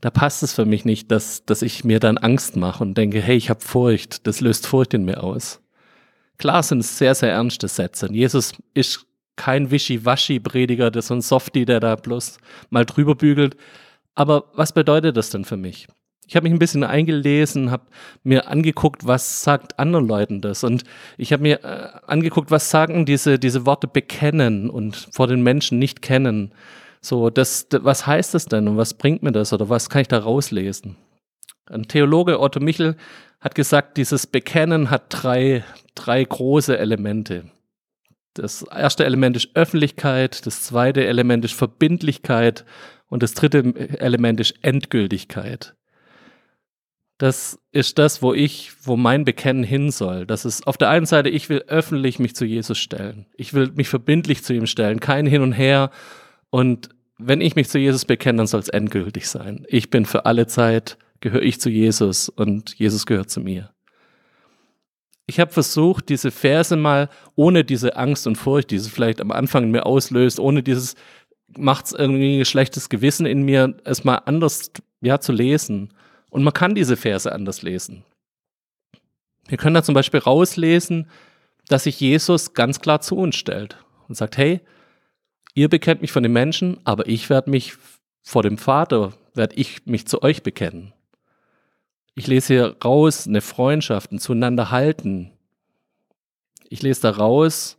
Da 0.00 0.10
passt 0.10 0.42
es 0.42 0.52
für 0.52 0.64
mich 0.64 0.84
nicht, 0.84 1.10
dass, 1.10 1.44
dass 1.46 1.62
ich 1.62 1.84
mir 1.84 2.00
dann 2.00 2.18
Angst 2.18 2.56
mache 2.56 2.82
und 2.82 2.98
denke, 2.98 3.20
hey, 3.20 3.36
ich 3.36 3.48
habe 3.48 3.60
Furcht, 3.60 4.26
das 4.26 4.40
löst 4.40 4.66
Furcht 4.66 4.92
in 4.92 5.04
mir 5.04 5.22
aus. 5.22 5.60
Klar 6.38 6.62
sind 6.62 6.80
es 6.80 6.98
sehr, 6.98 7.14
sehr 7.14 7.32
ernste 7.32 7.68
Sätze. 7.68 8.08
Und 8.08 8.14
Jesus 8.14 8.52
ist 8.74 9.06
kein 9.36 9.70
Wischi-Waschi-Prediger, 9.70 10.90
der 10.90 11.02
so 11.02 11.14
ein 11.14 11.22
Softie, 11.22 11.64
der 11.64 11.80
da 11.80 11.96
bloß 11.96 12.38
mal 12.70 12.84
drüber 12.84 13.14
bügelt. 13.14 13.56
Aber 14.16 14.46
was 14.54 14.72
bedeutet 14.72 15.16
das 15.16 15.30
denn 15.30 15.44
für 15.44 15.56
mich? 15.56 15.86
Ich 16.26 16.34
habe 16.34 16.44
mich 16.44 16.52
ein 16.52 16.58
bisschen 16.58 16.82
eingelesen, 16.82 17.70
habe 17.70 17.84
mir 18.24 18.48
angeguckt, 18.48 19.06
was 19.06 19.42
sagt 19.42 19.78
anderen 19.78 20.08
Leuten 20.08 20.40
das. 20.40 20.64
Und 20.64 20.82
ich 21.16 21.32
habe 21.32 21.44
mir 21.44 21.62
äh, 21.62 21.90
angeguckt, 22.08 22.50
was 22.50 22.68
sagen 22.70 23.06
diese, 23.06 23.38
diese 23.38 23.64
Worte 23.64 23.86
bekennen 23.86 24.68
und 24.68 25.08
vor 25.12 25.28
den 25.28 25.42
Menschen 25.42 25.78
nicht 25.78 26.02
kennen. 26.02 26.52
So, 27.00 27.30
das, 27.30 27.68
was 27.70 28.08
heißt 28.08 28.34
das 28.34 28.46
denn 28.46 28.66
und 28.66 28.76
was 28.76 28.94
bringt 28.94 29.22
mir 29.22 29.30
das 29.30 29.52
oder 29.52 29.68
was 29.68 29.88
kann 29.88 30.00
ich 30.00 30.08
da 30.08 30.18
rauslesen? 30.18 30.96
Ein 31.66 31.86
Theologe, 31.86 32.40
Otto 32.40 32.58
Michel, 32.58 32.96
hat 33.38 33.54
gesagt, 33.54 33.96
dieses 33.96 34.26
Bekennen 34.26 34.90
hat 34.90 35.04
drei, 35.10 35.62
drei 35.94 36.24
große 36.24 36.76
Elemente. 36.76 37.44
Das 38.34 38.62
erste 38.62 39.04
Element 39.04 39.36
ist 39.36 39.50
Öffentlichkeit, 39.54 40.46
das 40.46 40.62
zweite 40.62 41.06
Element 41.06 41.44
ist 41.44 41.54
Verbindlichkeit 41.54 42.64
und 43.08 43.22
das 43.22 43.34
dritte 43.34 43.58
Element 44.00 44.40
ist 44.40 44.54
Endgültigkeit. 44.62 45.74
Das 47.18 47.58
ist 47.72 47.98
das, 47.98 48.20
wo 48.20 48.34
ich, 48.34 48.72
wo 48.82 48.96
mein 48.96 49.24
Bekennen 49.24 49.64
hin 49.64 49.90
soll. 49.90 50.26
Das 50.26 50.44
ist 50.44 50.66
auf 50.66 50.76
der 50.76 50.90
einen 50.90 51.06
Seite, 51.06 51.30
ich 51.30 51.48
will 51.48 51.64
öffentlich 51.66 52.18
mich 52.18 52.36
zu 52.36 52.44
Jesus 52.44 52.76
stellen. 52.76 53.26
Ich 53.36 53.54
will 53.54 53.72
mich 53.74 53.88
verbindlich 53.88 54.44
zu 54.44 54.52
ihm 54.52 54.66
stellen, 54.66 55.00
kein 55.00 55.24
Hin 55.24 55.40
und 55.40 55.52
Her. 55.52 55.90
Und 56.50 56.90
wenn 57.16 57.40
ich 57.40 57.56
mich 57.56 57.70
zu 57.70 57.78
Jesus 57.78 58.04
bekenne, 58.04 58.38
dann 58.38 58.46
soll 58.46 58.60
es 58.60 58.68
endgültig 58.68 59.28
sein. 59.28 59.64
Ich 59.68 59.88
bin 59.88 60.04
für 60.04 60.26
alle 60.26 60.46
Zeit, 60.46 60.98
gehöre 61.20 61.42
ich 61.42 61.58
zu 61.58 61.70
Jesus 61.70 62.28
und 62.28 62.74
Jesus 62.74 63.06
gehört 63.06 63.30
zu 63.30 63.40
mir. 63.40 63.70
Ich 65.26 65.40
habe 65.40 65.50
versucht, 65.50 66.10
diese 66.10 66.30
Verse 66.30 66.76
mal 66.76 67.08
ohne 67.34 67.64
diese 67.64 67.96
Angst 67.96 68.26
und 68.26 68.36
Furcht, 68.36 68.70
die 68.70 68.76
es 68.76 68.88
vielleicht 68.88 69.20
am 69.20 69.32
Anfang 69.32 69.64
in 69.64 69.70
mir 69.70 69.86
auslöst, 69.86 70.38
ohne 70.38 70.62
dieses 70.62 70.94
macht 71.56 71.86
es 71.86 71.92
irgendwie 71.92 72.40
ein 72.40 72.44
schlechtes 72.44 72.88
Gewissen 72.88 73.26
in 73.26 73.42
mir, 73.42 73.76
es 73.84 74.04
mal 74.04 74.16
anders 74.16 74.72
ja, 75.00 75.20
zu 75.20 75.32
lesen 75.32 75.92
und 76.30 76.42
man 76.42 76.52
kann 76.52 76.74
diese 76.74 76.96
Verse 76.96 77.30
anders 77.30 77.62
lesen. 77.62 78.04
Wir 79.48 79.58
können 79.58 79.74
da 79.74 79.82
zum 79.82 79.94
Beispiel 79.94 80.20
rauslesen, 80.20 81.08
dass 81.68 81.84
sich 81.84 82.00
Jesus 82.00 82.54
ganz 82.54 82.80
klar 82.80 83.00
zu 83.00 83.16
uns 83.16 83.36
stellt 83.36 83.76
und 84.08 84.16
sagt, 84.16 84.36
hey, 84.36 84.60
ihr 85.54 85.68
bekennt 85.68 86.00
mich 86.00 86.12
von 86.12 86.22
den 86.22 86.32
Menschen, 86.32 86.78
aber 86.84 87.06
ich 87.08 87.30
werde 87.30 87.50
mich 87.50 87.74
vor 88.22 88.42
dem 88.42 88.58
Vater, 88.58 89.14
werde 89.34 89.54
ich 89.56 89.86
mich 89.86 90.06
zu 90.06 90.22
euch 90.22 90.42
bekennen. 90.42 90.92
Ich 92.14 92.26
lese 92.26 92.54
hier 92.54 92.76
raus 92.84 93.26
eine 93.26 93.40
Freundschaft, 93.40 94.10
ein 94.10 94.18
zueinander 94.18 94.70
halten. 94.70 95.32
Ich 96.68 96.82
lese 96.82 97.02
da 97.02 97.10
raus 97.10 97.78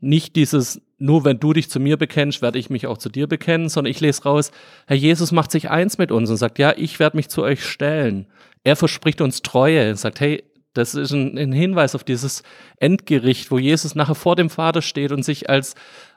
nicht 0.00 0.36
dieses, 0.36 0.80
nur 0.98 1.24
wenn 1.24 1.38
du 1.38 1.52
dich 1.52 1.70
zu 1.70 1.80
mir 1.80 1.96
bekennst, 1.96 2.42
werde 2.42 2.58
ich 2.58 2.70
mich 2.70 2.86
auch 2.86 2.98
zu 2.98 3.08
dir 3.08 3.26
bekennen, 3.26 3.68
sondern 3.68 3.90
ich 3.90 4.00
lese 4.00 4.24
raus, 4.24 4.50
Herr 4.86 4.96
Jesus 4.96 5.32
macht 5.32 5.52
sich 5.52 5.70
eins 5.70 5.96
mit 5.96 6.10
uns 6.10 6.28
und 6.28 6.36
sagt, 6.36 6.58
ja, 6.58 6.74
ich 6.76 6.98
werde 6.98 7.16
mich 7.16 7.28
zu 7.28 7.42
euch 7.42 7.64
stellen. 7.64 8.26
Er 8.64 8.76
verspricht 8.76 9.20
uns 9.20 9.42
Treue 9.42 9.90
und 9.90 9.96
sagt, 9.96 10.20
hey, 10.20 10.44
das 10.74 10.94
ist 10.94 11.12
ein, 11.12 11.38
ein 11.38 11.52
Hinweis 11.52 11.94
auf 11.94 12.04
dieses 12.04 12.42
Endgericht, 12.78 13.50
wo 13.50 13.58
Jesus 13.58 13.94
nachher 13.94 14.14
vor 14.14 14.36
dem 14.36 14.50
Vater 14.50 14.82
steht 14.82 15.12
und 15.12 15.24
sich 15.24 15.48
als 15.48 15.74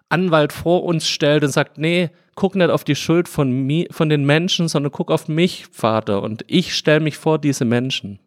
Anwalt 0.10 0.52
vor 0.52 0.84
uns 0.84 1.08
stellt 1.08 1.44
und 1.44 1.52
sagt, 1.52 1.78
nee, 1.78 2.10
guck 2.36 2.56
nicht 2.56 2.70
auf 2.70 2.84
die 2.84 2.96
Schuld 2.96 3.30
von, 3.30 3.52
mir, 3.52 3.88
von 3.92 4.10
den 4.10 4.26
Menschen, 4.26 4.68
sondern 4.68 4.92
guck 4.92 5.10
auf 5.10 5.28
mich, 5.28 5.68
Vater, 5.72 6.22
und 6.22 6.44
ich 6.48 6.76
stelle 6.76 7.00
mich 7.00 7.18
vor 7.18 7.40
diese 7.40 7.66
Menschen. 7.66 8.20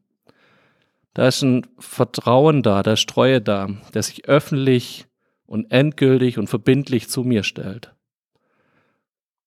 Da 1.12 1.28
ist 1.28 1.42
ein 1.42 1.66
Vertrauen 1.78 2.62
da, 2.62 2.82
da 2.82 2.94
ist 2.94 3.08
Treue 3.08 3.40
da, 3.40 3.68
der 3.92 4.02
sich 4.02 4.26
öffentlich 4.26 5.06
und 5.46 5.70
endgültig 5.70 6.38
und 6.38 6.48
verbindlich 6.48 7.08
zu 7.08 7.22
mir 7.22 7.42
stellt. 7.42 7.92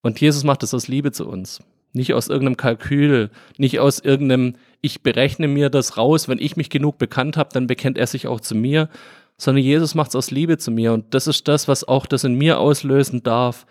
Und 0.01 0.21
Jesus 0.21 0.43
macht 0.43 0.63
es 0.63 0.73
aus 0.73 0.87
Liebe 0.87 1.11
zu 1.11 1.27
uns. 1.27 1.59
Nicht 1.93 2.13
aus 2.13 2.27
irgendeinem 2.27 2.57
Kalkül, 2.57 3.31
nicht 3.57 3.79
aus 3.79 3.99
irgendeinem, 3.99 4.55
ich 4.81 5.01
berechne 5.01 5.47
mir 5.47 5.69
das 5.69 5.97
raus, 5.97 6.27
wenn 6.27 6.39
ich 6.39 6.55
mich 6.55 6.69
genug 6.69 6.97
bekannt 6.97 7.37
habe, 7.37 7.49
dann 7.53 7.67
bekennt 7.67 7.97
er 7.97 8.07
sich 8.07 8.27
auch 8.27 8.39
zu 8.39 8.55
mir, 8.55 8.89
sondern 9.37 9.63
Jesus 9.63 9.95
macht 9.95 10.09
es 10.09 10.15
aus 10.15 10.31
Liebe 10.31 10.57
zu 10.57 10.71
mir. 10.71 10.93
Und 10.93 11.13
das 11.13 11.27
ist 11.27 11.47
das, 11.47 11.67
was 11.67 11.87
auch 11.87 12.05
das 12.05 12.23
in 12.23 12.35
mir 12.35 12.59
auslösen 12.59 13.23
darf. 13.23 13.65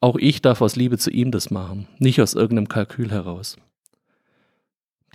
Auch 0.00 0.16
ich 0.16 0.42
darf 0.42 0.60
aus 0.62 0.76
Liebe 0.76 0.98
zu 0.98 1.10
ihm 1.10 1.30
das 1.30 1.50
machen, 1.50 1.88
nicht 1.98 2.20
aus 2.20 2.34
irgendeinem 2.34 2.68
Kalkül 2.68 3.10
heraus. 3.10 3.56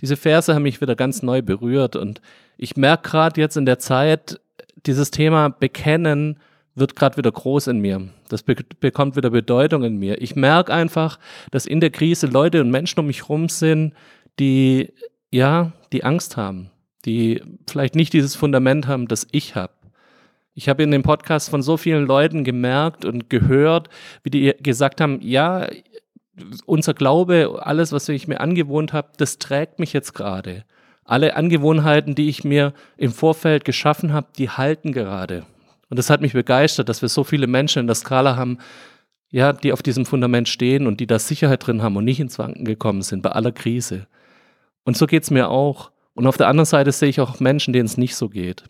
Diese 0.00 0.16
Verse 0.16 0.54
haben 0.54 0.64
mich 0.64 0.80
wieder 0.80 0.96
ganz 0.96 1.22
neu 1.22 1.40
berührt 1.40 1.96
und 1.96 2.20
ich 2.58 2.76
merke 2.76 3.10
gerade 3.10 3.40
jetzt 3.40 3.56
in 3.56 3.64
der 3.64 3.78
Zeit, 3.78 4.40
dieses 4.86 5.10
Thema 5.10 5.48
Bekennen 5.48 6.38
wird 6.74 6.96
gerade 6.96 7.16
wieder 7.16 7.30
groß 7.30 7.68
in 7.68 7.78
mir. 7.78 8.08
Das 8.28 8.42
be 8.42 8.56
bekommt 8.80 9.16
wieder 9.16 9.30
Bedeutung 9.30 9.84
in 9.84 9.96
mir. 9.96 10.20
Ich 10.20 10.34
merke 10.36 10.72
einfach, 10.72 11.18
dass 11.50 11.66
in 11.66 11.80
der 11.80 11.90
Krise 11.90 12.26
Leute 12.26 12.60
und 12.60 12.70
Menschen 12.70 13.00
um 13.00 13.06
mich 13.06 13.22
herum 13.22 13.48
sind, 13.48 13.94
die, 14.38 14.92
ja, 15.30 15.72
die 15.92 16.04
Angst 16.04 16.36
haben, 16.36 16.70
die 17.04 17.42
vielleicht 17.68 17.94
nicht 17.94 18.12
dieses 18.12 18.34
Fundament 18.34 18.88
haben, 18.88 19.08
das 19.08 19.26
ich 19.30 19.54
habe. 19.54 19.72
Ich 20.54 20.68
habe 20.68 20.82
in 20.82 20.90
dem 20.90 21.02
Podcast 21.02 21.50
von 21.50 21.62
so 21.62 21.76
vielen 21.76 22.06
Leuten 22.06 22.44
gemerkt 22.44 23.04
und 23.04 23.28
gehört, 23.28 23.88
wie 24.22 24.30
die 24.30 24.54
gesagt 24.60 25.00
haben, 25.00 25.20
ja, 25.20 25.68
unser 26.66 26.94
Glaube, 26.94 27.60
alles, 27.62 27.92
was 27.92 28.08
ich 28.08 28.28
mir 28.28 28.40
angewohnt 28.40 28.92
habe, 28.92 29.08
das 29.16 29.38
trägt 29.38 29.78
mich 29.78 29.92
jetzt 29.92 30.14
gerade. 30.14 30.64
Alle 31.04 31.36
Angewohnheiten, 31.36 32.14
die 32.14 32.28
ich 32.28 32.44
mir 32.44 32.72
im 32.96 33.12
Vorfeld 33.12 33.64
geschaffen 33.64 34.12
habe, 34.12 34.28
die 34.38 34.48
halten 34.48 34.92
gerade. 34.92 35.44
Und 35.94 35.98
das 35.98 36.10
hat 36.10 36.22
mich 36.22 36.32
begeistert, 36.32 36.88
dass 36.88 37.02
wir 37.02 37.08
so 37.08 37.22
viele 37.22 37.46
Menschen 37.46 37.78
in 37.78 37.86
der 37.86 37.94
Skala 37.94 38.34
haben, 38.34 38.58
ja, 39.30 39.52
die 39.52 39.72
auf 39.72 39.80
diesem 39.80 40.06
Fundament 40.06 40.48
stehen 40.48 40.88
und 40.88 40.98
die 40.98 41.06
da 41.06 41.20
Sicherheit 41.20 41.64
drin 41.64 41.84
haben 41.84 41.94
und 41.94 42.04
nicht 42.04 42.18
ins 42.18 42.36
Wanken 42.36 42.64
gekommen 42.64 43.02
sind 43.02 43.22
bei 43.22 43.30
aller 43.30 43.52
Krise. 43.52 44.08
Und 44.82 44.96
so 44.96 45.06
geht 45.06 45.22
es 45.22 45.30
mir 45.30 45.50
auch. 45.50 45.92
Und 46.14 46.26
auf 46.26 46.36
der 46.36 46.48
anderen 46.48 46.66
Seite 46.66 46.90
sehe 46.90 47.10
ich 47.10 47.20
auch 47.20 47.38
Menschen, 47.38 47.72
denen 47.72 47.86
es 47.86 47.96
nicht 47.96 48.16
so 48.16 48.28
geht. 48.28 48.64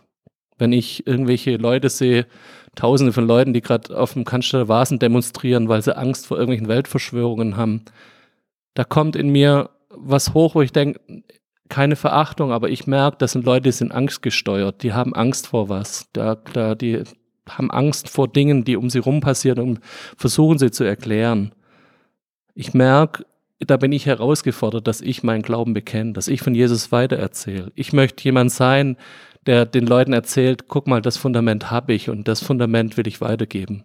Wenn 0.59 0.75
ich 0.75 1.07
irgendwelche 1.07 1.57
Leute 1.57 1.89
sehe, 1.89 2.27
tausende 2.75 3.15
von 3.15 3.27
Leuten, 3.27 3.55
die 3.55 3.63
gerade 3.63 3.99
auf 3.99 4.13
dem 4.13 4.27
Cannstatter 4.27 4.69
Vasen 4.69 4.99
demonstrieren, 4.99 5.71
weil 5.71 5.81
sie 5.81 5.97
Angst 5.97 6.27
vor 6.27 6.37
irgendwelchen 6.37 6.69
Weltverschwörungen 6.69 7.57
haben, 7.57 7.87
da 8.75 8.85
kommt 8.85 9.17
in 9.17 9.31
mir 9.31 9.71
was 9.89 10.35
hoch, 10.35 10.57
wo 10.57 10.61
ich 10.61 10.73
denke, 10.73 11.01
keine 11.69 11.97
Verachtung, 11.97 12.53
aber 12.53 12.69
ich 12.69 12.87
merke, 12.87 13.19
das 13.19 13.33
sind 13.33 13.45
Leute, 13.45 13.65
die 13.65 13.73
sind 13.73 13.93
angstgesteuert, 13.93 14.83
die 14.83 14.93
haben 14.93 15.15
Angst 15.15 15.47
vor 15.47 15.69
was, 15.69 16.09
da, 16.13 16.35
da, 16.35 16.75
die 16.75 17.03
haben 17.49 17.71
Angst 17.71 18.09
vor 18.09 18.29
Dingen, 18.29 18.65
die 18.65 18.77
um 18.77 18.91
sie 18.91 18.99
rum 18.99 19.21
passieren 19.21 19.59
und 19.61 19.81
versuchen 20.17 20.59
sie 20.59 20.71
zu 20.71 20.85
erklären. 20.85 21.53
Ich 22.55 22.75
merke, 22.75 23.25
da 23.61 23.77
bin 23.77 23.93
ich 23.93 24.07
herausgefordert, 24.07 24.87
dass 24.87 25.01
ich 25.01 25.23
meinen 25.23 25.43
Glauben 25.43 25.75
bekenne, 25.75 26.13
dass 26.13 26.29
ich 26.29 26.43
von 26.43 26.55
Jesus 26.55 26.93
weitererzähle. 26.93 27.73
Ich 27.75 27.93
möchte 27.93 28.25
jemand 28.25 28.53
sein, 28.53 28.97
der 29.47 29.67
den 29.67 29.87
Leuten 29.87 30.13
erzählt, 30.13 30.69
guck 30.69 30.87
mal, 30.87 31.03
das 31.03 31.17
Fundament 31.17 31.71
habe 31.71 31.93
ich 31.93 32.09
und 32.09 32.29
das 32.29 32.43
Fundament 32.43 32.97
will 32.97 33.07
ich 33.07 33.21
weitergeben. 33.21 33.85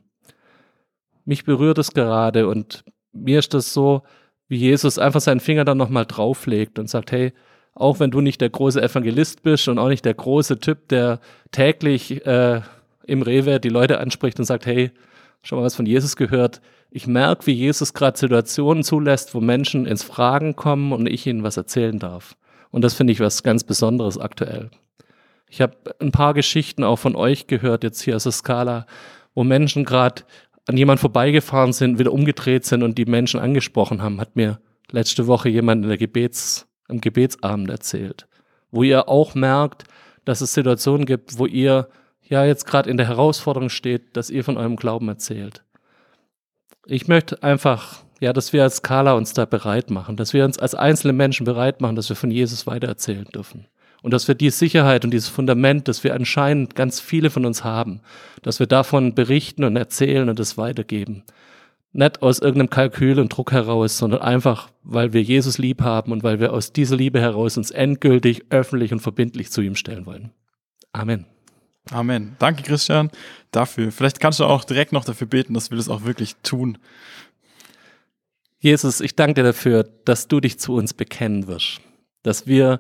Mich 1.25 1.43
berührt 1.43 1.77
es 1.77 1.91
gerade 1.91 2.47
und 2.47 2.83
mir 3.11 3.39
ist 3.39 3.53
das 3.53 3.73
so, 3.73 4.03
wie 4.47 4.57
Jesus 4.57 4.97
einfach 4.97 5.21
seinen 5.21 5.39
Finger 5.39 5.65
dann 5.65 5.77
nochmal 5.77 6.05
drauflegt 6.05 6.79
und 6.79 6.89
sagt, 6.89 7.11
hey, 7.11 7.33
auch 7.79 7.99
wenn 7.99 8.11
du 8.11 8.19
nicht 8.19 8.41
der 8.41 8.49
große 8.49 8.81
Evangelist 8.81 9.41
bist 9.41 9.67
und 9.69 9.79
auch 9.79 9.87
nicht 9.87 10.03
der 10.03 10.13
große 10.13 10.59
Typ, 10.59 10.89
der 10.89 11.19
täglich 11.51 12.25
äh, 12.25 12.61
im 13.07 13.21
Rewe 13.21 13.59
die 13.61 13.69
Leute 13.69 13.99
anspricht 13.99 14.37
und 14.37 14.45
sagt, 14.45 14.65
hey, 14.65 14.91
schon 15.41 15.57
mal 15.57 15.65
was 15.65 15.75
von 15.75 15.85
Jesus 15.85 16.17
gehört. 16.17 16.59
Ich 16.91 17.07
merke, 17.07 17.47
wie 17.47 17.53
Jesus 17.53 17.93
gerade 17.93 18.17
Situationen 18.17 18.83
zulässt, 18.83 19.33
wo 19.33 19.39
Menschen 19.39 19.85
ins 19.85 20.03
Fragen 20.03 20.57
kommen 20.57 20.91
und 20.91 21.07
ich 21.07 21.25
ihnen 21.25 21.43
was 21.43 21.55
erzählen 21.55 21.97
darf. 21.99 22.35
Und 22.69 22.83
das 22.83 22.93
finde 22.93 23.13
ich 23.13 23.21
was 23.21 23.43
ganz 23.43 23.63
Besonderes 23.63 24.17
aktuell. 24.17 24.69
Ich 25.49 25.61
habe 25.61 25.77
ein 25.99 26.11
paar 26.11 26.33
Geschichten 26.33 26.83
auch 26.83 26.97
von 26.97 27.15
euch 27.15 27.47
gehört, 27.47 27.85
jetzt 27.85 28.01
hier 28.01 28.17
aus 28.17 28.23
der 28.23 28.33
Skala, 28.33 28.87
wo 29.33 29.45
Menschen 29.45 29.85
gerade 29.85 30.23
an 30.67 30.75
jemand 30.75 30.99
vorbeigefahren 30.99 31.71
sind, 31.71 31.97
wieder 31.97 32.11
umgedreht 32.11 32.65
sind 32.65 32.83
und 32.83 32.97
die 32.97 33.05
Menschen 33.05 33.39
angesprochen 33.39 34.01
haben. 34.01 34.19
Hat 34.19 34.35
mir 34.35 34.59
letzte 34.91 35.27
Woche 35.27 35.47
jemand 35.47 35.83
in 35.83 35.89
der 35.89 35.97
Gebets 35.97 36.68
am 36.89 37.01
Gebetsabend 37.01 37.69
erzählt, 37.69 38.27
wo 38.71 38.83
ihr 38.83 39.07
auch 39.07 39.35
merkt, 39.35 39.85
dass 40.25 40.41
es 40.41 40.53
Situationen 40.53 41.05
gibt, 41.05 41.37
wo 41.37 41.45
ihr 41.45 41.87
ja 42.23 42.45
jetzt 42.45 42.65
gerade 42.65 42.89
in 42.89 42.97
der 42.97 43.07
Herausforderung 43.07 43.69
steht, 43.69 44.15
dass 44.15 44.29
ihr 44.29 44.43
von 44.43 44.57
eurem 44.57 44.75
Glauben 44.75 45.07
erzählt. 45.07 45.63
Ich 46.85 47.07
möchte 47.07 47.41
einfach 47.41 48.03
Ja, 48.19 48.33
dass 48.33 48.51
wir 48.51 48.63
als 48.63 48.77
Skala 48.77 49.13
uns 49.13 49.33
da 49.33 49.45
bereit 49.45 49.89
machen, 49.89 50.17
dass 50.17 50.33
wir 50.33 50.43
uns 50.43 50.59
als 50.59 50.75
einzelne 50.75 51.13
Menschen 51.13 51.45
bereit 51.45 51.79
machen, 51.79 51.95
dass 51.95 52.09
wir 52.09 52.17
von 52.17 52.31
Jesus 52.31 52.67
weitererzählen 52.67 53.25
dürfen. 53.25 53.65
Und 54.01 54.13
dass 54.13 54.27
wir 54.27 54.35
die 54.35 54.49
Sicherheit 54.49 55.03
und 55.03 55.11
dieses 55.11 55.27
Fundament, 55.27 55.87
das 55.89 56.03
wir 56.03 56.13
anscheinend 56.13 56.75
ganz 56.75 57.01
viele 57.01 57.29
von 57.29 57.45
uns 57.45 57.65
haben, 57.65 58.01
dass 58.41 58.59
wir 58.59 58.67
davon 58.67 59.13
berichten 59.13 59.65
und 59.65 59.75
erzählen 59.75 60.29
und 60.29 60.39
es 60.39 60.57
weitergeben. 60.57 61.23
Nicht 61.91 62.21
aus 62.21 62.39
irgendeinem 62.39 62.69
Kalkül 62.69 63.19
und 63.19 63.29
Druck 63.35 63.51
heraus, 63.51 63.97
sondern 63.97 64.21
einfach, 64.21 64.69
weil 64.83 65.11
wir 65.13 65.23
Jesus 65.23 65.57
lieb 65.57 65.81
haben 65.81 66.11
und 66.11 66.23
weil 66.23 66.39
wir 66.39 66.53
aus 66.53 66.71
dieser 66.71 66.95
Liebe 66.95 67.19
heraus 67.19 67.57
uns 67.57 67.71
endgültig, 67.71 68.45
öffentlich 68.51 68.91
und 68.91 68.99
verbindlich 68.99 69.51
zu 69.51 69.61
ihm 69.61 69.75
stellen 69.75 70.05
wollen. 70.05 70.31
Amen. 70.93 71.25
Amen. 71.91 72.35
Danke, 72.37 72.61
Christian, 72.61 73.09
dafür. 73.51 73.91
Vielleicht 73.91 74.19
kannst 74.19 74.39
du 74.39 74.45
auch 74.45 74.63
direkt 74.63 74.91
noch 74.91 75.05
dafür 75.05 75.27
beten, 75.27 75.55
dass 75.55 75.71
wir 75.71 75.77
das 75.77 75.89
auch 75.89 76.03
wirklich 76.03 76.35
tun. 76.43 76.77
Jesus, 78.59 79.01
ich 79.01 79.15
danke 79.15 79.35
dir 79.35 79.43
dafür, 79.43 79.83
dass 80.05 80.27
du 80.27 80.39
dich 80.39 80.59
zu 80.59 80.75
uns 80.75 80.93
bekennen 80.93 81.47
wirst. 81.47 81.81
Dass 82.21 82.45
wir 82.45 82.79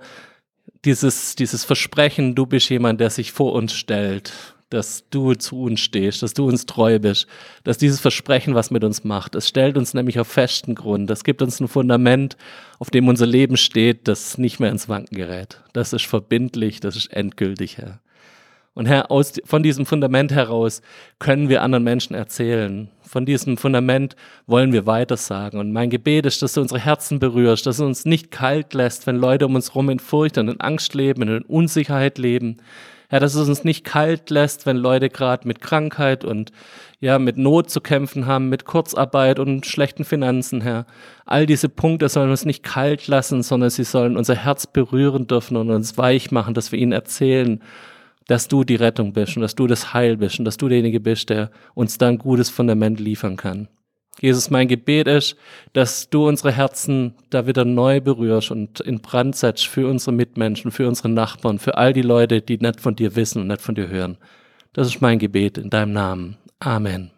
dieses, 0.85 1.35
dieses 1.35 1.63
Versprechen, 1.63 2.35
du 2.35 2.45
bist 2.45 2.69
jemand, 2.69 2.99
der 2.99 3.09
sich 3.09 3.31
vor 3.31 3.53
uns 3.53 3.73
stellt, 3.73 4.33
dass 4.69 5.05
du 5.09 5.33
zu 5.33 5.63
uns 5.63 5.79
stehst, 5.79 6.21
dass 6.21 6.33
du 6.33 6.47
uns 6.47 6.65
treu 6.65 6.99
bist, 6.99 7.27
dass 7.63 7.77
dieses 7.77 7.99
Versprechen 7.99 8.53
was 8.55 8.71
mit 8.71 8.83
uns 8.83 9.03
macht. 9.03 9.35
Es 9.35 9.47
stellt 9.47 9.77
uns 9.77 9.93
nämlich 9.93 10.19
auf 10.19 10.27
festen 10.27 10.75
Grund. 10.75 11.09
Das 11.09 11.23
gibt 11.23 11.41
uns 11.41 11.59
ein 11.59 11.67
Fundament, 11.67 12.37
auf 12.77 12.89
dem 12.89 13.07
unser 13.07 13.25
Leben 13.25 13.57
steht, 13.57 14.07
das 14.07 14.37
nicht 14.37 14.59
mehr 14.59 14.71
ins 14.71 14.87
Wanken 14.87 15.15
gerät. 15.15 15.61
Das 15.73 15.93
ist 15.93 16.05
verbindlich, 16.05 16.79
das 16.79 16.95
ist 16.95 17.11
endgültig, 17.11 17.77
Herr. 17.77 17.99
Und 18.75 18.85
Herr, 18.85 19.11
aus, 19.11 19.33
von 19.43 19.63
diesem 19.63 19.85
Fundament 19.85 20.31
heraus 20.31 20.81
können 21.17 21.49
wir 21.49 21.63
anderen 21.63 21.83
Menschen 21.83 22.15
erzählen. 22.15 22.89
Von 23.01 23.25
diesem 23.25 23.57
Fundament 23.57 24.15
wollen 24.45 24.71
wir 24.71 24.85
weitersagen. 24.85 25.59
Und 25.59 25.73
mein 25.73 25.89
Gebet 25.89 26.25
ist, 26.25 26.41
dass 26.41 26.53
du 26.53 26.61
unsere 26.61 26.79
Herzen 26.79 27.19
berührst, 27.19 27.65
dass 27.65 27.77
du 27.77 27.85
uns 27.85 28.05
nicht 28.05 28.31
kalt 28.31 28.73
lässt, 28.73 29.07
wenn 29.07 29.17
Leute 29.17 29.47
um 29.47 29.55
uns 29.55 29.69
herum 29.69 29.89
in 29.89 29.99
Furcht 29.99 30.37
und 30.37 30.47
in 30.47 30.61
Angst 30.61 30.93
leben, 30.93 31.23
in 31.23 31.41
Unsicherheit 31.41 32.17
leben. 32.19 32.57
Herr, 33.09 33.19
dass 33.19 33.33
es 33.33 33.49
uns 33.49 33.63
nicht 33.63 33.83
kalt 33.83 34.29
lässt, 34.29 34.67
wenn 34.67 34.77
Leute 34.77 35.09
gerade 35.09 35.47
mit 35.47 35.61
Krankheit 35.61 36.23
und 36.23 36.51
ja, 36.99 37.17
mit 37.17 37.37
Not 37.37 37.71
zu 37.71 37.81
kämpfen 37.81 38.27
haben, 38.27 38.49
mit 38.49 38.65
Kurzarbeit 38.65 39.39
und 39.39 39.65
schlechten 39.65 40.05
Finanzen, 40.05 40.61
Herr. 40.61 40.85
All 41.25 41.47
diese 41.47 41.69
Punkte 41.69 42.07
sollen 42.07 42.29
uns 42.29 42.45
nicht 42.45 42.61
kalt 42.61 43.07
lassen, 43.07 43.41
sondern 43.41 43.71
sie 43.71 43.83
sollen 43.83 44.15
unser 44.15 44.35
Herz 44.35 44.67
berühren 44.67 45.25
dürfen 45.25 45.57
und 45.57 45.71
uns 45.71 45.97
weich 45.97 46.29
machen, 46.29 46.53
dass 46.53 46.71
wir 46.71 46.77
ihnen 46.77 46.91
erzählen, 46.91 47.63
dass 48.27 48.47
du 48.47 48.63
die 48.63 48.75
Rettung 48.75 49.11
bist 49.13 49.35
und 49.37 49.41
dass 49.41 49.55
du 49.55 49.65
das 49.65 49.91
Heil 49.93 50.17
bist 50.17 50.37
und 50.37 50.45
dass 50.45 50.57
du 50.57 50.67
derjenige 50.67 50.99
bist, 50.99 51.31
der 51.31 51.49
uns 51.73 51.97
da 51.97 52.09
ein 52.09 52.19
gutes 52.19 52.51
Fundament 52.51 52.99
liefern 52.99 53.37
kann. 53.37 53.69
Jesus, 54.21 54.49
mein 54.49 54.67
Gebet 54.67 55.07
ist, 55.07 55.35
dass 55.73 56.09
du 56.09 56.27
unsere 56.27 56.51
Herzen 56.51 57.15
da 57.29 57.47
wieder 57.47 57.65
neu 57.65 58.01
berührst 58.01 58.51
und 58.51 58.79
in 58.81 58.99
Brand 58.99 59.35
setzt 59.35 59.67
für 59.67 59.87
unsere 59.87 60.11
Mitmenschen, 60.11 60.71
für 60.71 60.87
unsere 60.87 61.09
Nachbarn, 61.09 61.59
für 61.59 61.77
all 61.77 61.93
die 61.93 62.01
Leute, 62.01 62.41
die 62.41 62.57
nicht 62.57 62.81
von 62.81 62.95
dir 62.95 63.15
wissen 63.15 63.41
und 63.41 63.47
nicht 63.47 63.61
von 63.61 63.75
dir 63.75 63.87
hören. 63.87 64.17
Das 64.73 64.87
ist 64.87 65.01
mein 65.01 65.19
Gebet 65.19 65.57
in 65.57 65.69
deinem 65.69 65.93
Namen. 65.93 66.37
Amen. 66.59 67.11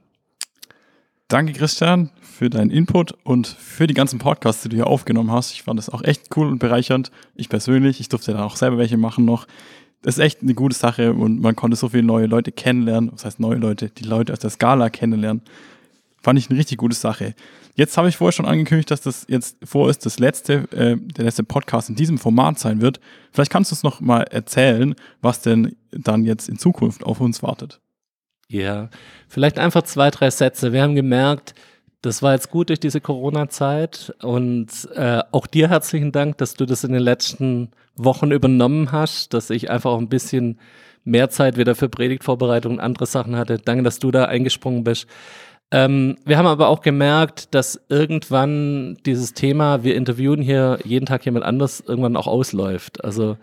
Danke, 1.27 1.53
Christian, 1.53 2.12
für 2.22 2.50
deinen 2.50 2.70
Input 2.70 3.13
und 3.24 3.48
für 3.48 3.88
die 3.88 3.93
ganzen 3.93 4.20
Podcasts, 4.20 4.63
die 4.63 4.70
du 4.70 4.75
hier 4.75 4.88
aufgenommen 4.88 5.31
hast. 5.31 5.53
Ich 5.53 5.63
fand 5.63 5.79
das 5.79 5.89
auch 5.89 6.03
echt 6.03 6.36
cool 6.36 6.48
und 6.48 6.60
bereichernd. 6.60 7.12
Ich 7.36 7.50
persönlich, 7.50 8.00
ich 8.00 8.10
durfte 8.10 8.34
da 8.34 8.43
auch 8.43 8.58
selber 8.58 8.77
welche 8.77 8.98
machen 8.98 9.25
noch 9.25 9.48
das 10.01 10.17
ist 10.17 10.24
echt 10.24 10.41
eine 10.41 10.53
gute 10.53 10.75
Sache 10.75 11.13
und 11.13 11.41
man 11.41 11.55
konnte 11.55 11.77
so 11.77 11.89
viele 11.89 12.03
neue 12.03 12.25
Leute 12.25 12.51
kennenlernen. 12.51 13.12
Was 13.13 13.25
heißt 13.25 13.39
neue 13.39 13.58
Leute? 13.58 13.89
Die 13.89 14.03
Leute 14.03 14.34
aus 14.34 14.39
der 14.39 14.50
Skala 14.50 14.89
kennenlernen. 14.89 15.43
Fand 16.21 16.37
ich 16.37 16.49
eine 16.49 16.59
richtig 16.59 16.77
gute 16.77 16.95
Sache. 16.95 17.33
Jetzt 17.75 17.97
habe 17.97 18.09
ich 18.09 18.17
vorher 18.17 18.31
schon 18.31 18.45
angekündigt, 18.45 18.91
dass 18.91 19.01
das 19.01 19.25
jetzt 19.27 19.57
vor 19.63 19.89
ist, 19.89 20.05
das 20.05 20.19
letzte, 20.19 20.71
äh, 20.71 20.97
der 20.97 21.25
letzte 21.25 21.43
Podcast 21.43 21.89
in 21.89 21.95
diesem 21.95 22.17
Format 22.17 22.59
sein 22.59 22.81
wird. 22.81 22.99
Vielleicht 23.31 23.51
kannst 23.51 23.71
du 23.71 23.75
es 23.75 23.83
noch 23.83 24.01
mal 24.01 24.23
erzählen, 24.23 24.93
was 25.21 25.41
denn 25.41 25.75
dann 25.91 26.25
jetzt 26.25 26.47
in 26.49 26.59
Zukunft 26.59 27.03
auf 27.03 27.21
uns 27.21 27.41
wartet. 27.41 27.79
Ja, 28.47 28.89
vielleicht 29.29 29.57
einfach 29.57 29.83
zwei, 29.83 30.11
drei 30.11 30.29
Sätze. 30.29 30.74
Wir 30.74 30.83
haben 30.83 30.96
gemerkt, 30.96 31.55
das 32.01 32.22
war 32.22 32.33
jetzt 32.33 32.50
gut 32.50 32.69
durch 32.69 32.79
diese 32.79 33.00
Corona-Zeit 33.00 34.13
und 34.22 34.67
äh, 34.96 35.22
auch 35.31 35.48
dir 35.48 35.69
herzlichen 35.69 36.11
Dank, 36.11 36.37
dass 36.37 36.55
du 36.55 36.65
das 36.65 36.83
in 36.83 36.91
den 36.91 37.01
letzten 37.01 37.69
Wochen 37.96 38.31
übernommen 38.31 38.91
hast, 38.91 39.33
dass 39.33 39.50
ich 39.50 39.69
einfach 39.69 39.91
auch 39.91 40.00
ein 40.00 40.09
bisschen 40.09 40.59
mehr 41.03 41.29
Zeit 41.29 41.57
wieder 41.57 41.75
für 41.75 41.89
Predigtvorbereitung 41.89 42.74
und 42.74 42.79
andere 42.79 43.05
Sachen 43.05 43.35
hatte. 43.35 43.57
Danke, 43.57 43.83
dass 43.83 44.00
du 44.00 44.11
da 44.11 44.25
eingesprungen 44.25 44.83
bist. 44.83 45.07
Ähm, 45.72 46.18
wir 46.25 46.38
haben 46.38 46.48
aber 46.48 46.68
auch 46.68 46.81
gemerkt, 46.81 47.55
dass 47.55 47.79
irgendwann 47.88 48.98
dieses 49.05 49.34
Thema, 49.34 49.84
wir 49.84 49.96
interviewen 49.96 50.42
hier 50.42 50.79
jeden 50.84 51.05
Tag 51.05 51.25
jemand 51.25 51.46
anders, 51.46 51.81
irgendwann 51.86 52.18
auch 52.18 52.27
ausläuft. 52.27 53.03
Also 53.03 53.38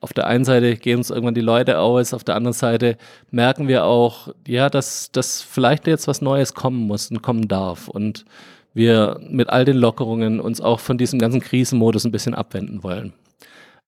auf 0.00 0.12
der 0.12 0.26
einen 0.26 0.44
Seite 0.44 0.76
gehen 0.76 0.98
uns 0.98 1.10
irgendwann 1.10 1.34
die 1.34 1.40
Leute 1.42 1.78
aus, 1.78 2.14
auf 2.14 2.24
der 2.24 2.34
anderen 2.34 2.54
Seite 2.54 2.96
merken 3.30 3.68
wir 3.68 3.84
auch, 3.84 4.34
ja, 4.48 4.68
dass, 4.70 5.12
dass 5.12 5.42
vielleicht 5.42 5.86
jetzt 5.86 6.08
was 6.08 6.22
Neues 6.22 6.54
kommen 6.54 6.86
muss 6.86 7.10
und 7.10 7.22
kommen 7.22 7.46
darf. 7.48 7.86
Und 7.86 8.24
wir 8.72 9.20
mit 9.28 9.50
all 9.50 9.64
den 9.64 9.76
Lockerungen 9.76 10.40
uns 10.40 10.60
auch 10.60 10.80
von 10.80 10.98
diesem 10.98 11.18
ganzen 11.18 11.40
Krisenmodus 11.40 12.04
ein 12.04 12.12
bisschen 12.12 12.34
abwenden 12.34 12.82
wollen. 12.82 13.12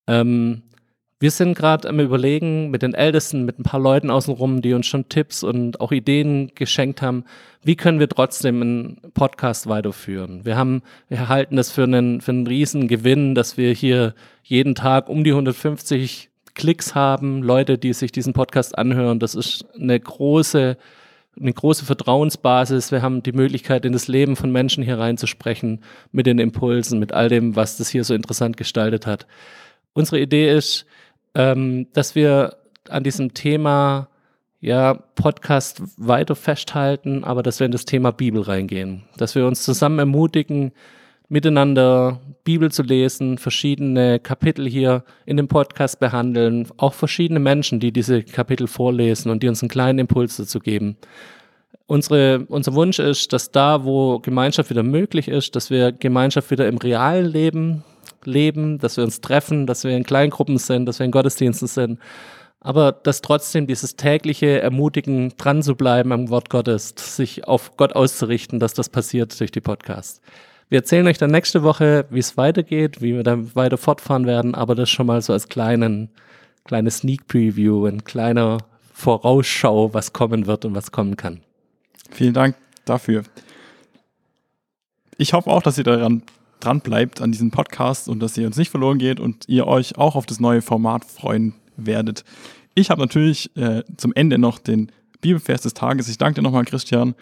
Ähm, 0.07 0.62
wir 1.22 1.30
sind 1.30 1.56
gerade 1.56 1.88
am 1.88 2.00
Überlegen 2.00 2.72
mit 2.72 2.82
den 2.82 2.94
Ältesten, 2.94 3.44
mit 3.44 3.56
ein 3.56 3.62
paar 3.62 3.78
Leuten 3.78 4.11
außenrum, 4.11 4.61
die 4.61 4.74
uns 4.74 4.88
schon 4.88 5.08
Tipps 5.08 5.44
und 5.44 5.80
auch 5.80 5.92
Ideen 5.92 6.50
geschenkt 6.56 7.00
haben, 7.00 7.22
wie 7.62 7.76
können 7.76 8.00
wir 8.00 8.08
trotzdem 8.08 8.61
einen 8.61 9.00
Podcast 9.14 9.68
weiterführen. 9.68 10.44
Wir 10.44 10.56
haben, 10.56 10.82
wir 11.08 11.28
halten 11.28 11.54
das 11.54 11.70
für 11.70 11.85
einen, 11.85 12.20
für 12.20 12.32
einen 12.32 12.48
riesen 12.48 12.88
Gewinn, 12.88 13.37
dass 13.37 13.56
wir 13.56 13.72
hier 13.72 14.16
jeden 14.42 14.74
Tag 14.74 15.08
um 15.08 15.22
die 15.22 15.30
150 15.30 16.28
Klicks 16.54 16.96
haben, 16.96 17.44
Leute, 17.44 17.78
die 17.78 17.92
sich 17.92 18.11
diesen 18.11 18.32
Podcast 18.32 18.76
anhören. 18.76 19.20
Das 19.20 19.37
ist 19.37 19.64
eine 19.78 20.00
große, 20.00 20.76
eine 21.40 21.52
große 21.52 21.85
Vertrauensbasis. 21.85 22.90
Wir 22.90 23.00
haben 23.00 23.22
die 23.22 23.30
Möglichkeit, 23.30 23.85
in 23.85 23.92
das 23.92 24.08
Leben 24.08 24.35
von 24.35 24.50
Menschen 24.50 24.82
hier 24.82 24.98
reinzusprechen, 24.98 25.85
mit 26.11 26.26
den 26.26 26.40
Impulsen, 26.40 26.98
mit 26.98 27.12
all 27.12 27.28
dem, 27.28 27.54
was 27.54 27.76
das 27.76 27.90
hier 27.90 28.02
so 28.02 28.12
interessant 28.12 28.56
gestaltet 28.56 29.06
hat. 29.06 29.28
Unsere 29.92 30.18
Idee 30.20 30.52
ist, 30.52 30.85
ähm, 31.35 31.87
dass 31.92 32.14
wir 32.14 32.57
an 32.88 33.05
diesem 33.05 33.35
Thema 33.35 34.09
ja, 34.61 34.95
Podcast 34.95 35.83
weiter 35.97 36.37
festhalten, 36.37 37.25
aber 37.25 37.42
dass 37.42 37.59
wir 37.59 37.66
in 37.66 37.73
das 37.73 37.85
Thema 37.85 38.12
Bibel 38.12 38.42
reingehen. 38.42 39.03
Dass 39.16 39.35
wir 39.35 39.47
uns 39.47 39.64
zusammen 39.64 39.99
ermutigen, 39.99 40.73
miteinander 41.29 42.21
Bibel 42.45 42.71
zu 42.71 42.83
lesen, 42.83 43.38
verschiedene 43.38 44.21
Kapitel 44.21 44.68
hier 44.68 45.03
in 45.27 45.37
dem 45.37 45.49
Podcast 45.49 45.99
behandeln, 45.99 46.68
auch 46.77 46.95
verschiedene 46.95 47.40
Menschen, 47.40 47.81
die 47.81 47.90
diese 47.90 48.23
Kapitel 48.23 48.66
vorlesen 48.66 49.31
und 49.31 49.42
die 49.42 49.49
uns 49.49 49.62
einen 49.62 49.71
kleinen 49.71 49.99
Impuls 49.99 50.37
dazu 50.37 50.61
geben. 50.61 50.97
Unsere, 51.87 52.45
unser 52.49 52.75
Wunsch 52.75 52.99
ist, 52.99 53.33
dass 53.33 53.51
da, 53.51 53.85
wo 53.85 54.18
Gemeinschaft 54.21 54.71
wieder 54.71 54.83
möglich 54.83 55.27
ist, 55.27 55.57
dass 55.57 55.71
wir 55.71 55.90
Gemeinschaft 55.92 56.51
wieder 56.51 56.68
im 56.68 56.79
realen 56.79 57.27
Leben 57.27 57.85
leben, 58.26 58.78
dass 58.78 58.96
wir 58.96 59.04
uns 59.04 59.20
treffen, 59.20 59.66
dass 59.66 59.85
wir 59.85 59.96
in 59.96 60.04
Kleingruppen 60.04 60.58
sind, 60.58 60.87
dass 60.87 60.98
wir 60.98 61.06
in 61.06 61.12
Gottesdiensten 61.12 61.68
sind. 61.68 61.98
Aber 62.61 62.92
dass 62.92 63.22
trotzdem 63.22 63.66
dieses 63.66 63.96
tägliche 63.96 64.61
Ermutigen, 64.61 65.35
dran 65.37 65.62
zu 65.62 65.74
bleiben 65.74 66.12
am 66.12 66.30
Wort 66.30 66.48
Gottes, 66.48 66.94
sich 66.96 67.48
auf 67.48 67.76
Gott 67.76 67.94
auszurichten, 67.94 68.61
dass 68.61 68.72
das 68.72 68.88
passiert 68.88 69.38
durch 69.40 69.50
die 69.50 69.61
Podcasts. 69.61 70.20
Wir 70.68 70.78
erzählen 70.78 71.06
euch 71.06 71.18
dann 71.18 71.30
nächste 71.30 71.64
Woche, 71.64 72.06
wie 72.11 72.20
es 72.20 72.37
weitergeht, 72.37 73.02
wie 73.02 73.14
wir 73.14 73.24
dann 73.24 73.54
weiter 73.54 73.76
fortfahren 73.76 74.26
werden, 74.26 74.54
aber 74.54 74.74
das 74.74 74.88
schon 74.88 75.06
mal 75.06 75.20
so 75.20 75.32
als 75.32 75.48
kleinen, 75.48 76.08
kleine 76.64 76.90
Sneak 76.90 77.26
Preview, 77.26 77.85
ein 77.87 78.04
kleiner 78.04 78.58
Vorausschau, 78.94 79.92
was 79.92 80.12
kommen 80.12 80.46
wird 80.46 80.64
und 80.64 80.74
was 80.74 80.92
kommen 80.92 81.16
kann. 81.16 81.40
Vielen 82.11 82.32
Dank 82.32 82.54
dafür. 82.85 83.24
Ich 85.18 85.32
hoffe 85.32 85.50
auch, 85.50 85.62
dass 85.62 85.78
ihr 85.78 85.85
daran 85.85 86.22
dran 86.64 86.81
bleibt 86.81 87.20
an 87.20 87.33
diesem 87.33 87.51
Podcast 87.51 88.09
und 88.09 88.20
dass 88.20 88.37
ihr 88.37 88.46
uns 88.46 88.57
nicht 88.57 88.70
verloren 88.70 88.98
geht 88.98 89.20
und 89.20 89.48
ihr 89.48 89.66
euch 89.66 89.96
auch 89.98 90.16
auf 90.16 90.27
das 90.27 90.40
neue 90.40 90.62
Format 90.62 91.05
freuen 91.05 91.55
werdet. 91.77 92.25
Ich 92.75 92.90
habe 92.90 93.01
natürlich 93.01 93.55
äh, 93.57 93.83
zum 93.96 94.12
Ende 94.14 94.38
noch 94.38 94.59
den 94.59 94.90
Bibelvers 95.20 95.62
des 95.62 95.75
Tages. 95.75 96.09
Ich 96.09 96.18
danke 96.18 96.40
dir 96.40 96.42
nochmal, 96.42 96.64
Christian. 96.64 97.14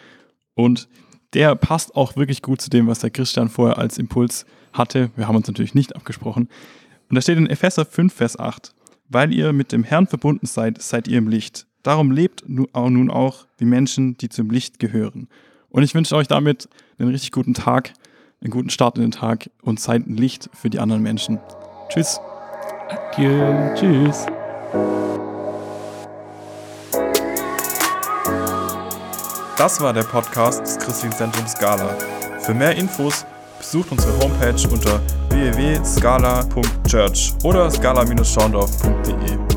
Und 0.55 0.89
der 1.35 1.55
passt 1.55 1.95
auch 1.95 2.17
wirklich 2.17 2.43
gut 2.43 2.61
zu 2.61 2.71
dem, 2.71 2.87
was 2.87 3.01
der 3.01 3.11
Christian 3.11 3.49
vorher 3.49 3.79
als 3.79 3.99
Impuls 3.99 4.47
hatte. 4.73 5.11
Wir 5.17 5.29
haben 5.29 5.37
uns 5.37 5.47
natürlich 5.47 5.75
nicht 5.75 5.97
abgesprochen. 5.97 6.49
Und 7.09 7.15
da 7.15 7.21
steht 7.21 7.39
in 7.39 7.49
Epheser 7.49 7.85
5, 7.85 8.13
Vers 8.13 8.39
8, 8.39 8.73
weil 9.09 9.33
ihr 9.33 9.53
mit 9.53 9.73
dem 9.73 9.85
Herrn 9.85 10.07
verbunden 10.07 10.47
seid, 10.47 10.81
seid 10.81 11.09
ihr 11.09 11.19
im 11.19 11.29
Licht. 11.29 11.67
Darum 11.83 12.11
lebt 12.11 12.45
nun 12.47 13.11
auch 13.11 13.47
wie 13.59 13.65
Menschen, 13.65 14.17
die 14.19 14.29
zum 14.29 14.51
Licht 14.51 14.79
gehören. 14.79 15.29
Und 15.71 15.83
ich 15.83 15.95
wünsche 15.95 16.15
euch 16.17 16.29
damit 16.29 16.69
einen 16.99 17.11
richtig 17.11 17.33
guten 17.33 17.55
Tag 17.55 17.93
einen 18.41 18.51
guten 18.51 18.71
Start 18.71 18.97
in 18.97 19.03
den 19.03 19.11
Tag 19.11 19.51
und 19.63 19.79
seid 19.81 20.07
ein 20.07 20.17
Licht 20.17 20.49
für 20.55 20.71
die 20.71 20.79
anderen 20.79 21.03
Menschen. 21.03 21.39
Tschüss. 21.89 22.21
Adieu. 22.89 23.75
Tschüss. 23.75 24.27
Das 29.57 29.81
war 29.81 29.93
der 29.93 30.05
Podcast 30.05 30.61
des 30.63 30.79
Christlichen 30.79 31.15
Zentrums 31.15 31.59
Gala. 31.59 31.97
Für 32.41 32.55
mehr 32.55 32.77
Infos 32.77 33.27
besucht 33.59 33.91
unsere 33.93 34.19
Homepage 34.19 34.69
unter 34.71 35.01
www.scala.church 35.29 37.35
oder 37.45 37.71
scala-schaundorf.de. 37.71 39.50